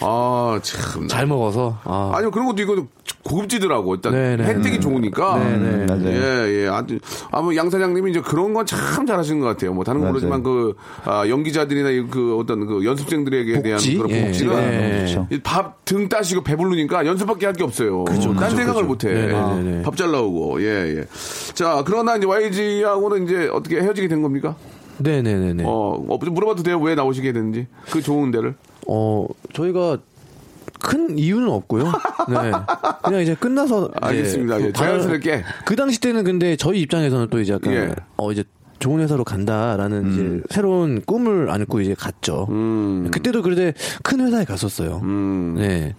아, 0.02 0.60
참. 0.62 1.08
잘 1.08 1.26
먹어서. 1.26 1.78
아. 1.84 2.12
아니요, 2.16 2.32
그런 2.32 2.48
것도 2.48 2.62
이거 2.62 2.86
고급지더라고. 3.24 3.96
일단 3.96 4.14
네네. 4.14 4.44
혜택이 4.44 4.80
좋으니까. 4.80 5.40
네네. 5.40 5.86
맞아요. 5.86 6.10
예, 6.10 6.64
예. 6.64 6.68
아주, 6.68 7.00
아무 7.32 7.56
양 7.56 7.70
사장님이 7.70 8.12
이제 8.12 8.22
그런 8.22 8.54
건 8.54 8.66
참 8.66 9.06
잘하시는 9.06 9.40
것 9.40 9.48
같아요. 9.48 9.74
뭐 9.74 9.84
다른 9.84 10.02
건. 10.02 10.10
모르지만 10.10 10.44
그, 10.44 10.76
아, 11.06 11.28
연기자들이나 11.28 11.90
이그 11.90 12.38
어떤 12.38 12.66
그 12.68 12.84
연습생들에게 12.86 13.62
대한 13.62 13.78
복지? 13.78 13.96
그런 13.98 14.12
예. 14.12 14.26
복지가 14.26 14.56
네. 14.56 15.06
밥등 15.44 16.08
따시고 16.10 16.44
배부르니까 16.44 17.06
연습밖에 17.06 17.46
할 17.46 17.54
게 17.60 17.64
없어요. 17.64 18.04
딴 18.06 18.16
그죠, 18.16 18.34
생각을 18.34 18.74
그죠. 18.74 18.86
못 18.86 19.04
해. 19.06 19.12
네네네네. 19.14 19.82
밥잘 19.84 20.12
나오고. 20.12 20.62
예, 20.62 20.98
예. 21.00 21.06
자, 21.56 21.84
그러나 21.86 22.16
이제 22.16 22.26
YG하고는 22.50 23.26
이제 23.26 23.48
어떻게 23.52 23.80
헤어지게 23.82 24.08
된 24.08 24.22
겁니까? 24.22 24.56
네네네네. 24.98 25.64
어, 25.66 26.04
좀 26.24 26.34
물어봐도 26.34 26.64
돼요? 26.64 26.80
왜 26.80 26.96
나오시게 26.96 27.32
됐는지. 27.32 27.68
그 27.92 28.02
좋은 28.02 28.32
데를. 28.32 28.56
어, 28.88 29.26
저희가 29.54 30.00
큰 30.82 31.18
이유는 31.18 31.50
없고요. 31.50 31.84
네. 32.30 32.52
그냥 33.04 33.22
이제 33.22 33.36
끝나서. 33.36 33.86
이제 33.88 33.98
알겠습니다. 34.02 34.62
예, 34.62 34.72
다- 34.72 34.84
자연스럽게. 34.86 35.44
그 35.66 35.76
당시 35.76 36.00
때는 36.02 36.24
근데 36.24 36.56
저희 36.56 36.82
입장에서는 36.82 37.28
또 37.30 37.40
이제 37.40 37.54
약간, 37.54 37.74
예. 37.74 37.96
어, 38.18 38.32
이제 38.32 38.44
좋은 38.80 39.02
회사로 39.02 39.24
간다라는 39.26 40.14
이제 40.14 40.42
새로운 40.50 41.02
꿈을 41.06 41.50
안고 41.50 41.82
이제 41.82 41.94
갔죠. 41.96 42.48
음. 42.50 43.10
그때도 43.12 43.42
그런데 43.42 43.74
큰 44.04 44.22
회사에 44.22 44.46
갔었어요. 44.46 45.02
네. 45.56 45.96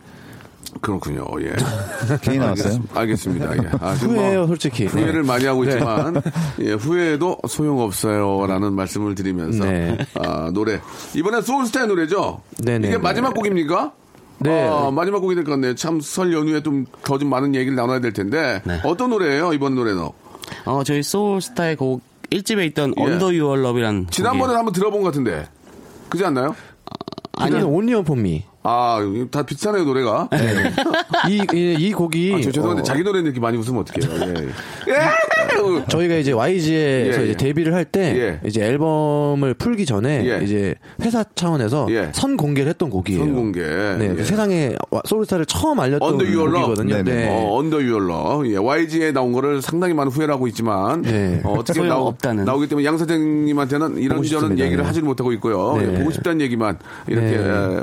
그렇군요. 0.81 1.27
예. 1.43 1.53
괜히 2.23 2.39
나왔어요? 2.39 2.81
알겠습니다. 2.95 3.53
예. 3.57 3.71
아, 3.81 3.95
지금 3.95 4.15
뭐 4.15 4.23
후회해요, 4.23 4.47
솔직히. 4.47 4.87
후회를 4.87 5.23
네. 5.23 5.27
많이 5.29 5.45
하고 5.45 5.65
네. 5.65 5.73
있지만 5.73 6.23
예, 6.61 6.73
후회도 6.73 7.39
소용없어요라는 7.47 8.73
말씀을 8.73 9.15
드리면서 9.15 9.65
네. 9.65 9.99
아, 10.19 10.51
노래 10.53 10.81
이번엔 11.15 11.43
소울스타의 11.43 11.87
노래죠. 11.87 12.41
네네. 12.65 12.89
이게 12.89 12.99
마지막 12.99 13.35
곡입니까? 13.35 13.93
네. 14.39 14.67
아, 14.69 14.91
마지막 14.91 15.21
곡이 15.21 15.35
될 15.35 15.45
것 15.45 15.51
같네요. 15.53 15.75
참 15.75 16.01
설 16.01 16.33
연휴에 16.33 16.63
좀 16.63 16.87
더 17.05 17.19
좀 17.19 17.29
많은 17.29 17.55
얘기를 17.55 17.75
나눠야 17.77 18.01
될 18.01 18.13
텐데 18.15 18.63
네. 18.65 18.81
어떤 18.85 19.11
노래예요 19.11 19.53
이번 19.53 19.75
노래는? 19.75 20.09
어, 20.65 20.83
저희 20.85 21.03
소울스타의 21.03 21.77
곡 21.77 22.01
1집에 22.31 22.65
있던 22.69 22.95
예. 22.99 23.03
Under 23.03 23.27
Your 23.39 23.61
Love이란 23.61 24.07
지난번에 24.11 24.55
한번 24.55 24.73
들어본 24.73 25.03
것 25.03 25.09
같은데 25.09 25.47
그지 26.09 26.25
않나요? 26.25 26.55
아니요. 27.37 27.69
온리언 27.69 28.05
폼미. 28.05 28.45
아, 28.63 28.99
다 29.31 29.43
비슷하네요 29.43 29.85
노래가. 29.85 30.29
이, 31.29 31.43
이, 31.55 31.77
이 31.79 31.93
곡이. 31.93 32.35
아, 32.35 32.41
저 32.43 32.51
죄송한데 32.51 32.81
어, 32.81 32.85
자기 32.85 33.03
노래는 33.03 33.27
이렇게 33.27 33.41
많이 33.41 33.57
웃으면 33.57 33.81
어떡해요. 33.83 34.35
예. 34.89 34.95
예. 35.41 35.85
저희가 35.89 36.17
이제 36.17 36.33
YG에서 36.33 37.21
예, 37.21 37.25
이제 37.25 37.29
예. 37.29 37.35
데뷔를 37.37 37.75
할때 37.75 38.01
예. 38.17 38.49
이제 38.49 38.63
앨범을 38.65 39.55
풀기 39.55 39.87
전에 39.87 40.25
예. 40.27 40.45
이제 40.45 40.75
회사 41.03 41.25
차원에서 41.35 41.87
예. 41.91 42.11
선 42.13 42.37
공개를 42.37 42.71
했던 42.71 42.91
곡이에요. 42.91 43.21
선 43.21 43.35
공개. 43.35 43.61
네, 43.61 44.15
예. 44.19 44.23
세상에 44.25 44.75
와- 44.91 45.03
소울스타를 45.07 45.47
처음 45.47 45.81
알렸던 45.81 46.09
언더 46.09 46.25
유얼러 46.25 46.67
곡이거든요. 46.67 47.03
네. 47.03 47.29
어, 47.29 47.57
언더 47.59 47.83
유얼러. 47.83 48.43
예, 48.47 48.57
YG에 48.57 49.13
나온 49.13 49.33
거를 49.33 49.63
상당히 49.63 49.95
많은 49.95 50.11
후회를 50.13 50.33
하고 50.35 50.47
있지만 50.49 51.03
네. 51.03 51.41
어, 51.45 51.63
떻게 51.65 51.83
나오, 51.83 52.07
없다는. 52.09 52.45
나오기 52.45 52.69
때문에 52.69 52.87
양 52.87 52.97
사장님한테는 52.99 53.99
이런저런. 53.99 54.59
얘기를 54.59 54.79
네. 54.79 54.83
하지를 54.85 55.07
못하고 55.07 55.33
있고요. 55.33 55.77
네. 55.79 55.93
예, 55.95 55.99
보고 55.99 56.11
싶다는 56.11 56.41
얘기만 56.41 56.79
이렇게 57.09 57.27
네. 57.37 57.37
예, 57.37 57.83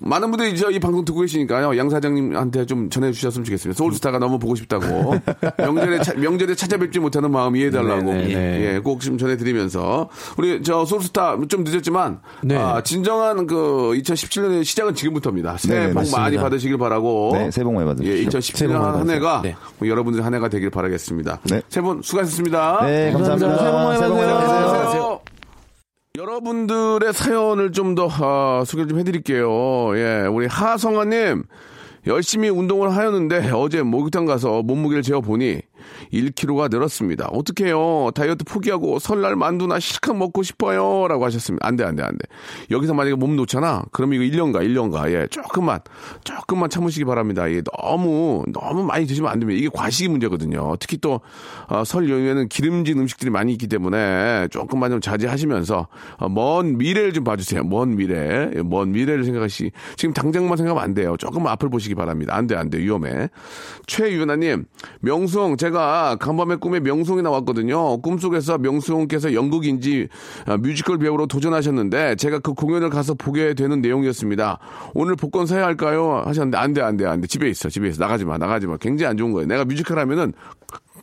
많은 0.00 0.30
분들이 0.30 0.56
저이 0.56 0.78
방송 0.78 1.04
듣고 1.04 1.20
계시니까요. 1.20 1.76
양 1.76 1.88
사장님한테 1.90 2.66
좀 2.66 2.90
전해 2.90 3.12
주셨으면 3.12 3.44
좋겠습니다. 3.44 3.76
소울스타가 3.76 4.18
너무 4.18 4.38
보고 4.38 4.54
싶다고 4.54 5.14
명절에 5.58 6.00
차- 6.02 6.14
명절에 6.14 6.54
찾아뵙지 6.68 6.98
못하는 7.00 7.30
마음 7.30 7.56
이해해달라고 7.56 8.02
네, 8.12 8.26
네, 8.26 8.34
네. 8.34 8.74
예, 8.74 8.78
꼭 8.78 8.98
좀 9.00 9.16
전해드리면서 9.16 10.08
우리 10.36 10.62
저 10.62 10.84
소울스타 10.84 11.38
좀 11.48 11.64
늦었지만 11.64 12.20
네. 12.42 12.56
아, 12.56 12.82
진정한 12.82 13.46
그 13.46 13.92
2017년의 13.94 14.64
시작은 14.64 14.94
지금부터입니다. 14.94 15.56
새해 15.58 15.80
네, 15.80 15.86
복 15.88 15.94
많이 15.94 16.10
맞습니다. 16.10 16.42
받으시길 16.42 16.76
바라고. 16.78 17.30
네, 17.34 17.50
새해 17.50 17.64
복 17.64 17.74
많이 17.74 17.86
받으십시오. 17.86 18.12
예, 18.12 18.16
새해 18.16 18.26
복 18.26 18.38
2017년 18.40 18.72
많이 18.72 18.84
한 18.84 18.92
받으세요. 18.94 19.16
해가 19.16 19.40
네. 19.42 19.56
뭐 19.78 19.88
여러분들 19.88 20.24
한 20.24 20.34
해가 20.34 20.48
되길 20.48 20.70
바라겠습니다. 20.70 21.40
네. 21.44 21.62
세분 21.68 22.02
수고하셨습니다. 22.02 22.80
네, 22.84 23.12
감사합니다. 23.12 23.58
새해 23.58 23.70
복 23.70 23.76
많이 23.78 23.98
새해 23.98 24.08
복 24.10 24.16
많이 24.18 24.32
받으세요. 24.32 24.66
받으세요. 24.66 25.20
여러분들의 26.18 27.12
사연을 27.12 27.72
좀더 27.72 28.08
아, 28.10 28.64
소개를 28.66 28.88
좀 28.88 28.98
해드릴게요. 28.98 29.96
예, 29.96 30.26
우리 30.30 30.46
하성아님 30.46 31.44
열심히 32.06 32.48
운동을 32.48 32.94
하였는데 32.96 33.50
어제 33.52 33.82
목욕탕 33.82 34.24
가서 34.26 34.62
몸무게를 34.62 35.02
재어 35.02 35.20
보니 35.20 35.60
1kg가 36.12 36.70
늘었습니다. 36.70 37.28
어떡해요? 37.32 38.10
다이어트 38.14 38.44
포기하고 38.44 38.98
설날 38.98 39.36
만두나 39.36 39.80
실컷 39.80 40.14
먹고 40.14 40.42
싶어요. 40.42 41.08
라고 41.08 41.24
하셨습니다. 41.24 41.66
안 41.66 41.76
돼, 41.76 41.84
안 41.84 41.96
돼, 41.96 42.02
안 42.02 42.12
돼. 42.12 42.18
여기서 42.70 42.94
만약에 42.94 43.14
몸 43.16 43.36
놓잖아? 43.36 43.84
그러면 43.92 44.22
이거 44.22 44.36
1년가, 44.36 44.62
1년가. 44.62 45.10
예, 45.12 45.26
조금만, 45.30 45.80
조금만 46.24 46.70
참으시기 46.70 47.04
바랍니다. 47.04 47.46
이게 47.46 47.62
너무, 47.76 48.44
너무 48.52 48.84
많이 48.84 49.06
드시면 49.06 49.30
안 49.30 49.38
됩니다. 49.38 49.58
이게 49.58 49.68
과식이 49.72 50.08
문제거든요. 50.08 50.76
특히 50.80 50.98
또, 50.98 51.20
어, 51.68 51.84
설 51.84 52.08
연휴에는 52.10 52.48
기름진 52.48 52.98
음식들이 52.98 53.30
많이 53.30 53.52
있기 53.52 53.66
때문에 53.68 54.48
조금만 54.50 54.90
좀 54.90 55.00
자제하시면서, 55.00 55.88
어, 56.18 56.28
먼 56.28 56.78
미래를 56.78 57.12
좀 57.12 57.24
봐주세요. 57.24 57.64
먼 57.64 57.96
미래. 57.96 58.50
예, 58.54 58.62
먼 58.62 58.92
미래를 58.92 59.24
생각하시, 59.24 59.72
지금 59.96 60.12
당장만 60.12 60.56
생각하면 60.56 60.82
안 60.82 60.94
돼요. 60.94 61.16
조금만 61.18 61.52
앞을 61.52 61.68
보시기 61.68 61.94
바랍니다. 61.94 62.34
안 62.34 62.46
돼, 62.46 62.56
안 62.56 62.70
돼. 62.70 62.78
위험해. 62.78 63.28
최유나님, 63.86 64.64
명수옹, 65.00 65.56
제가 65.56 65.77
간밤에 66.18 66.56
꿈에 66.56 66.80
명수옹이 66.80 67.22
나왔거든요. 67.22 68.00
꿈속에서 68.00 68.58
명수옹께서 68.58 69.34
연극인지 69.34 70.08
아, 70.46 70.56
뮤지컬 70.56 70.98
배우로 70.98 71.26
도전하셨는데, 71.26 72.16
제가 72.16 72.38
그 72.40 72.54
공연을 72.54 72.90
가서 72.90 73.14
보게 73.14 73.54
되는 73.54 73.80
내용이었습니다. 73.80 74.58
오늘 74.94 75.16
복권 75.16 75.46
사야 75.46 75.64
할까요? 75.64 76.22
하셨는데, 76.24 76.58
안 76.58 76.72
돼, 76.72 76.82
안 76.82 76.96
돼, 76.96 77.06
안 77.06 77.20
돼. 77.20 77.26
집에 77.26 77.48
있어, 77.48 77.68
집에 77.68 77.88
있어. 77.88 78.00
나가지 78.00 78.24
마, 78.24 78.38
나가지 78.38 78.66
마. 78.66 78.76
굉장히 78.76 79.10
안 79.10 79.16
좋은 79.16 79.32
거예요. 79.32 79.46
내가 79.46 79.64
뮤지컬 79.64 79.98
하면은, 79.98 80.32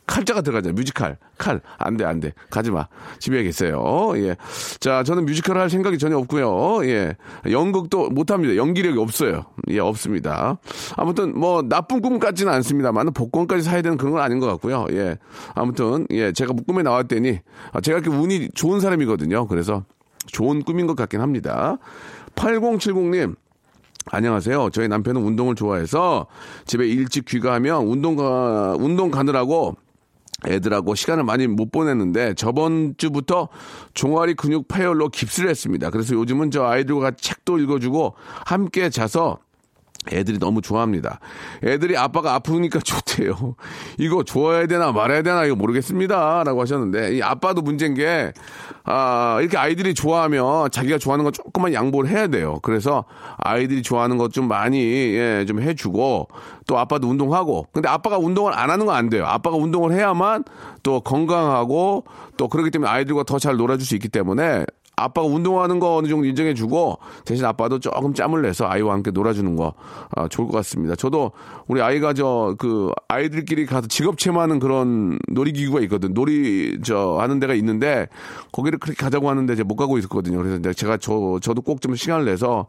칼자가 0.06 0.40
들어가잖아요. 0.40 0.74
뮤지컬. 0.74 1.18
칼. 1.36 1.60
안 1.78 1.96
돼, 1.96 2.04
안 2.04 2.20
돼. 2.20 2.32
가지 2.50 2.70
마. 2.70 2.86
집에 3.18 3.42
계세요. 3.42 4.12
예. 4.16 4.36
자, 4.78 5.02
저는 5.02 5.26
뮤지컬 5.26 5.58
할 5.58 5.68
생각이 5.68 5.98
전혀 5.98 6.16
없고요. 6.18 6.86
예. 6.88 7.16
연극도 7.50 8.08
못 8.10 8.30
합니다. 8.30 8.56
연기력이 8.56 8.98
없어요. 8.98 9.46
예, 9.68 9.80
없습니다. 9.80 10.58
아무튼 10.96 11.38
뭐 11.38 11.62
나쁜 11.62 12.00
꿈 12.00 12.18
같지는 12.18 12.52
않습니다만 12.52 13.12
복권까지 13.12 13.62
사야 13.62 13.82
되는 13.82 13.96
그런 13.98 14.12
건 14.12 14.22
아닌 14.22 14.38
것 14.38 14.46
같고요. 14.46 14.86
예. 14.92 15.18
아무튼 15.54 16.06
예, 16.10 16.32
제가 16.32 16.52
꿈에 16.66 16.82
나왔더니 16.82 17.40
아, 17.72 17.80
제가 17.80 17.98
이렇게 17.98 18.16
운이 18.16 18.50
좋은 18.54 18.80
사람이거든요. 18.80 19.48
그래서 19.48 19.84
좋은 20.26 20.62
꿈인 20.62 20.86
것 20.86 20.94
같긴 20.96 21.20
합니다. 21.20 21.78
8070님. 22.36 23.34
안녕하세요. 24.08 24.70
저희 24.72 24.86
남편은 24.86 25.20
운동을 25.20 25.56
좋아해서 25.56 26.26
집에 26.64 26.86
일찍 26.86 27.24
귀가하면 27.24 27.86
운동 27.86 28.14
가, 28.14 28.76
운동 28.78 29.10
가느라고 29.10 29.74
애들하고 30.46 30.94
시간을 30.94 31.24
많이 31.24 31.46
못 31.46 31.72
보냈는데 31.72 32.34
저번 32.34 32.94
주부터 32.98 33.48
종아리 33.94 34.34
근육 34.34 34.68
파열로 34.68 35.08
깁스를 35.08 35.48
했습니다. 35.48 35.90
그래서 35.90 36.14
요즘은 36.14 36.50
저 36.50 36.64
아이들과 36.64 37.12
책도 37.12 37.58
읽어주고 37.58 38.14
함께 38.44 38.90
자서 38.90 39.38
애들이 40.12 40.38
너무 40.38 40.60
좋아합니다. 40.60 41.18
애들이 41.64 41.96
아빠가 41.96 42.34
아프니까 42.34 42.78
좋대요. 42.84 43.56
이거 43.98 44.22
좋아야 44.22 44.66
되나 44.66 44.92
말아야 44.92 45.22
되나 45.22 45.44
이거 45.44 45.56
모르겠습니다. 45.56 46.44
라고 46.44 46.60
하셨는데 46.60 47.16
이 47.16 47.22
아빠도 47.22 47.62
문제인 47.62 47.94
게 47.94 48.32
아, 48.84 49.38
이렇게 49.40 49.56
아이들이 49.56 49.94
좋아하면 49.94 50.70
자기가 50.70 50.98
좋아하는 50.98 51.24
거 51.24 51.30
조금만 51.30 51.72
양보를 51.72 52.08
해야 52.10 52.28
돼요. 52.28 52.58
그래서 52.62 53.04
아이들이 53.38 53.82
좋아하는 53.82 54.16
것 54.18 54.26
좀 54.36 54.48
많이 54.48 54.78
예, 55.14 55.44
좀 55.48 55.62
해주고 55.62 56.28
또 56.66 56.78
아빠도 56.78 57.08
운동하고 57.08 57.66
근데 57.72 57.88
아빠가 57.88 58.18
운동을 58.18 58.52
안 58.52 58.70
하는 58.70 58.84
건 58.84 58.94
안 58.96 59.08
돼요. 59.08 59.24
아빠가 59.26 59.56
운동을 59.56 59.92
해야만 59.92 60.44
또 60.82 61.00
건강하고 61.00 62.04
또 62.36 62.48
그렇기 62.48 62.70
때문에 62.70 62.90
아이들과 62.90 63.22
더 63.22 63.38
잘 63.38 63.56
놀아줄 63.56 63.86
수 63.86 63.94
있기 63.94 64.08
때문에 64.08 64.64
아빠가 64.96 65.26
운동하는 65.28 65.78
거 65.78 65.96
어느 65.96 66.08
정도 66.08 66.26
인정해주고 66.26 66.98
대신 67.24 67.44
아빠도 67.44 67.78
조금 67.78 68.14
짬을 68.14 68.42
내서 68.42 68.66
아이와 68.66 68.94
함께 68.94 69.10
놀아주는 69.10 69.54
거 69.56 69.74
아, 70.16 70.26
좋을 70.28 70.48
것 70.48 70.54
같습니다. 70.56 70.96
저도 70.96 71.32
우리 71.68 71.82
아이가 71.82 72.12
저 72.12 72.54
그 72.58 72.90
아이들끼리 73.08 73.66
가서 73.66 73.86
직업 73.86 74.18
체험하는 74.18 74.58
그런 74.58 75.18
놀이기구가 75.28 75.80
있거든. 75.82 76.14
놀이 76.14 76.78
저 76.82 77.18
하는 77.20 77.38
데가 77.38 77.54
있는데 77.54 78.08
거기를 78.52 78.78
그렇게 78.78 79.02
가자고 79.02 79.28
하는데 79.28 79.52
이제 79.52 79.62
못 79.62 79.76
가고 79.76 79.98
있었거든요. 79.98 80.38
그래서 80.38 80.72
제가 80.72 80.96
저 80.96 81.38
저도 81.42 81.62
꼭 81.62 81.76
좀 81.80 81.94
시간을 81.94 82.24
내서 82.24 82.66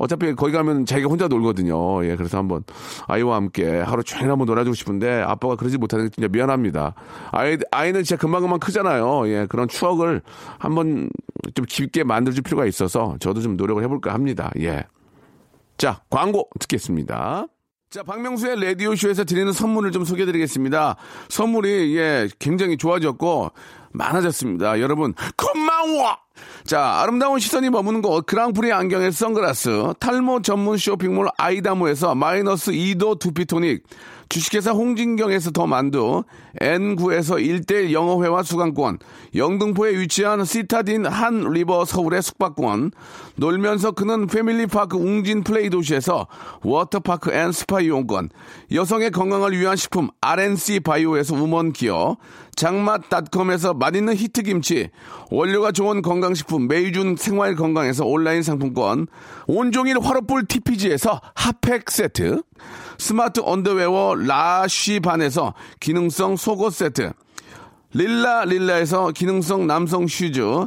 어차피 0.00 0.34
거기 0.34 0.52
가면 0.52 0.86
자기가 0.86 1.08
혼자 1.10 1.28
놀거든요. 1.28 2.04
예, 2.06 2.16
그래서 2.16 2.38
한번 2.38 2.64
아이와 3.06 3.36
함께 3.36 3.80
하루 3.80 4.02
종일 4.02 4.30
한번 4.30 4.46
놀아주고 4.46 4.74
싶은데 4.74 5.20
아빠가 5.20 5.56
그러지 5.56 5.76
못하는 5.76 6.06
게 6.06 6.10
진짜 6.10 6.26
미안합니다. 6.28 6.94
아이, 7.32 7.58
아이는 7.70 8.02
진짜 8.02 8.18
금방금방 8.18 8.60
크잖아요. 8.60 9.28
예, 9.28 9.46
그런 9.48 9.68
추억을 9.68 10.22
한번 10.58 11.10
좀 11.54 11.66
깊게 11.68 12.04
만들어줄 12.04 12.42
필요가 12.42 12.64
있어서 12.64 13.16
저도 13.20 13.42
좀 13.42 13.56
노력을 13.56 13.82
해볼까 13.82 14.14
합니다. 14.14 14.50
예. 14.58 14.86
자, 15.76 16.00
광고 16.08 16.48
듣겠습니다. 16.58 17.46
자, 17.90 18.02
박명수의 18.02 18.62
라디오쇼에서 18.64 19.24
드리는 19.24 19.52
선물을 19.52 19.90
좀 19.90 20.04
소개해 20.04 20.24
드리겠습니다. 20.24 20.96
선물이, 21.28 21.96
예, 21.96 22.28
굉장히 22.38 22.76
좋아졌고, 22.76 23.50
많아졌습니다. 23.92 24.80
여러분, 24.80 25.12
고마워! 25.36 26.16
자, 26.70 27.00
아름다운 27.00 27.40
시선이 27.40 27.68
머무는 27.68 28.00
곳, 28.00 28.26
그랑프리 28.26 28.72
안경의 28.72 29.10
선글라스, 29.10 29.94
탈모 29.98 30.42
전문 30.42 30.76
쇼핑몰 30.78 31.26
아이다모에서 31.36 32.14
마이너스 32.14 32.70
2도 32.70 33.18
두피토닉, 33.18 33.82
주식회사 34.28 34.70
홍진경에서 34.70 35.50
더 35.50 35.66
만두, 35.66 36.22
N9에서 36.60 37.44
1대1 37.44 37.90
영어회화 37.90 38.44
수강권, 38.44 39.00
영등포에 39.34 39.98
위치한 39.98 40.44
시타딘 40.44 41.06
한 41.06 41.40
리버 41.50 41.84
서울의 41.84 42.22
숙박권, 42.22 42.92
놀면서 43.34 43.90
크는 43.90 44.28
패밀리파크 44.28 44.96
웅진 44.96 45.42
플레이 45.42 45.70
도시에서 45.70 46.28
워터파크 46.62 47.32
and 47.32 47.50
스파 47.50 47.80
이용권, 47.80 48.28
여성의 48.72 49.10
건강을 49.10 49.58
위한 49.58 49.74
식품 49.74 50.08
RNC 50.20 50.80
바이오에서 50.80 51.34
우먼 51.34 51.72
기어, 51.72 52.16
장맛닷컴에서 52.54 53.74
맛있는 53.74 54.14
히트김치, 54.14 54.90
원료가 55.32 55.72
좋은 55.72 56.02
건강식품 56.02 56.59
메이준 56.68 57.16
생활 57.16 57.54
건강에서 57.54 58.04
온라인 58.04 58.42
상품권, 58.42 59.06
온종일 59.46 59.98
화로불 60.00 60.46
TPG에서 60.46 61.20
핫팩 61.34 61.90
세트, 61.90 62.42
스마트 62.98 63.40
언더웨어 63.44 64.14
라쉬반에서 64.16 65.54
기능성 65.80 66.36
속옷 66.36 66.72
세트, 66.74 67.12
릴라 67.92 68.44
릴라에서 68.44 69.10
기능성 69.10 69.66
남성 69.66 70.06
슈즈, 70.06 70.66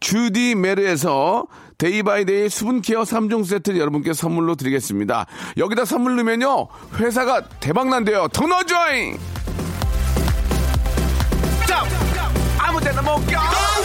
주디 0.00 0.54
메르에서 0.54 1.46
day 1.78 2.04
by 2.04 2.22
day 2.22 2.48
수분케어 2.48 3.02
3종 3.02 3.44
세트를 3.44 3.78
여러분께 3.78 4.12
선물로 4.12 4.56
드리겠습니다. 4.56 5.26
여기다 5.56 5.84
선물 5.84 6.16
넣으면요, 6.16 6.68
회사가 6.98 7.42
대박난대요. 7.60 8.28
더 8.32 8.46
넣어줘잉! 8.46 9.18
아무 12.58 12.80
데나 12.80 13.00
못 13.00 13.24
가! 13.26 13.77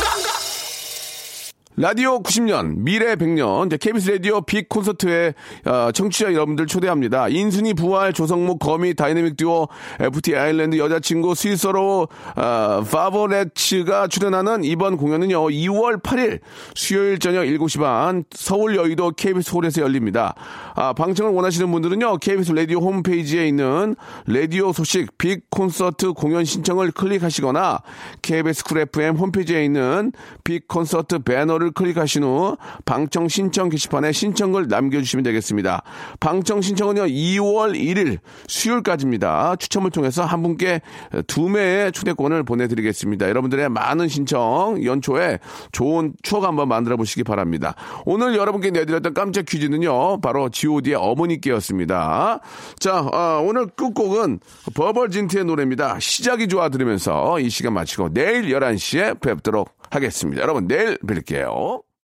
라디오 1.76 2.22
90년, 2.22 2.76
미래 2.78 3.16
100년, 3.16 3.66
이제 3.66 3.78
KBS 3.78 4.12
라디오 4.12 4.42
빅 4.42 4.70
콘서트에 4.70 5.34
어, 5.66 5.92
청취자 5.92 6.32
여러분들 6.32 6.68
초대합니다. 6.68 7.30
인순이 7.30 7.74
부활, 7.74 8.14
조성모, 8.14 8.60
거미, 8.60 8.94
다이내믹 8.94 9.38
듀오, 9.38 9.68
FT 10.00 10.36
아일랜드 10.36 10.78
여자친구, 10.78 11.34
스윗소로우, 11.34 12.08
바버렛츠가 12.36 14.08
출연하는 14.08 14.64
이번 14.64 14.98
공연은요, 14.98 15.50
2월 15.50 16.00
8일 16.04 16.42
수요일 16.76 17.18
저녁 17.18 17.46
7시 17.46 17.80
반 17.80 18.24
서울 18.30 18.76
여의도 18.76 19.12
KBS 19.12 19.56
홀에서 19.56 19.82
열립니다. 19.82 20.36
아, 20.76 20.94
방청을 20.94 21.32
원하시는 21.32 21.72
분들은요, 21.72 22.18
KBS 22.18 22.52
라디오 22.52 22.82
홈페이지에 22.82 23.48
있는 23.48 23.96
라디오 24.28 24.74
소식 24.74 25.18
빅 25.18 25.50
콘서트 25.50 26.14
공연 26.14 26.46
신청을 26.46 26.92
클릭하시거나 26.92 27.80
KBS 28.22 28.64
쿨 28.64 28.78
FM 28.78 29.16
홈페이지에 29.16 29.66
있는 29.66 30.12
빅 30.44 30.68
콘서트 30.68 31.18
배너를 31.18 31.63
클릭하신 31.72 32.24
후 32.24 32.58
방청 32.86 33.28
신청 33.28 33.70
게시판에 33.70 34.12
신청을 34.12 34.68
남겨주시면 34.68 35.24
되겠습니다. 35.24 35.84
방청 36.20 36.62
신청은요 36.62 37.04
2월 37.06 37.76
1일 37.76 38.20
수요일까지입니다. 38.48 39.56
추첨을 39.58 39.92
통해서 39.92 40.24
한 40.24 40.44
분께 40.44 40.82
두 41.28 41.50
매의 41.50 41.92
초대권을 41.92 42.44
보내드리겠습니다. 42.44 43.30
여러분들의 43.30 43.70
많은 43.70 44.08
신청 44.08 44.84
연초에 44.84 45.40
좋은 45.72 46.14
추억 46.22 46.44
한번 46.44 46.68
만들어 46.68 46.98
보시기 46.98 47.24
바랍니다. 47.24 47.76
오늘 48.06 48.36
여러분께 48.36 48.72
내드렸던 48.72 49.14
깜짝 49.14 49.46
퀴즈는요 49.46 50.22
바로 50.22 50.50
G.O.D의 50.50 50.96
어머니께였습니다. 50.96 52.40
자 52.80 53.00
어, 53.00 53.42
오늘 53.44 53.68
끝곡은 53.68 54.40
버벌진트의 54.74 55.46
노래입니다. 55.46 56.00
시작이 56.00 56.48
좋아 56.48 56.70
들으면서 56.70 57.40
이 57.40 57.50
시간 57.50 57.74
마치고 57.74 58.14
내일 58.14 58.44
11시에 58.50 59.20
뵙도록 59.20 59.70
하겠습니다. 59.90 60.42
여러분 60.42 60.68
내일 60.68 60.98
뵐게 60.98 61.46
요. 61.54 61.84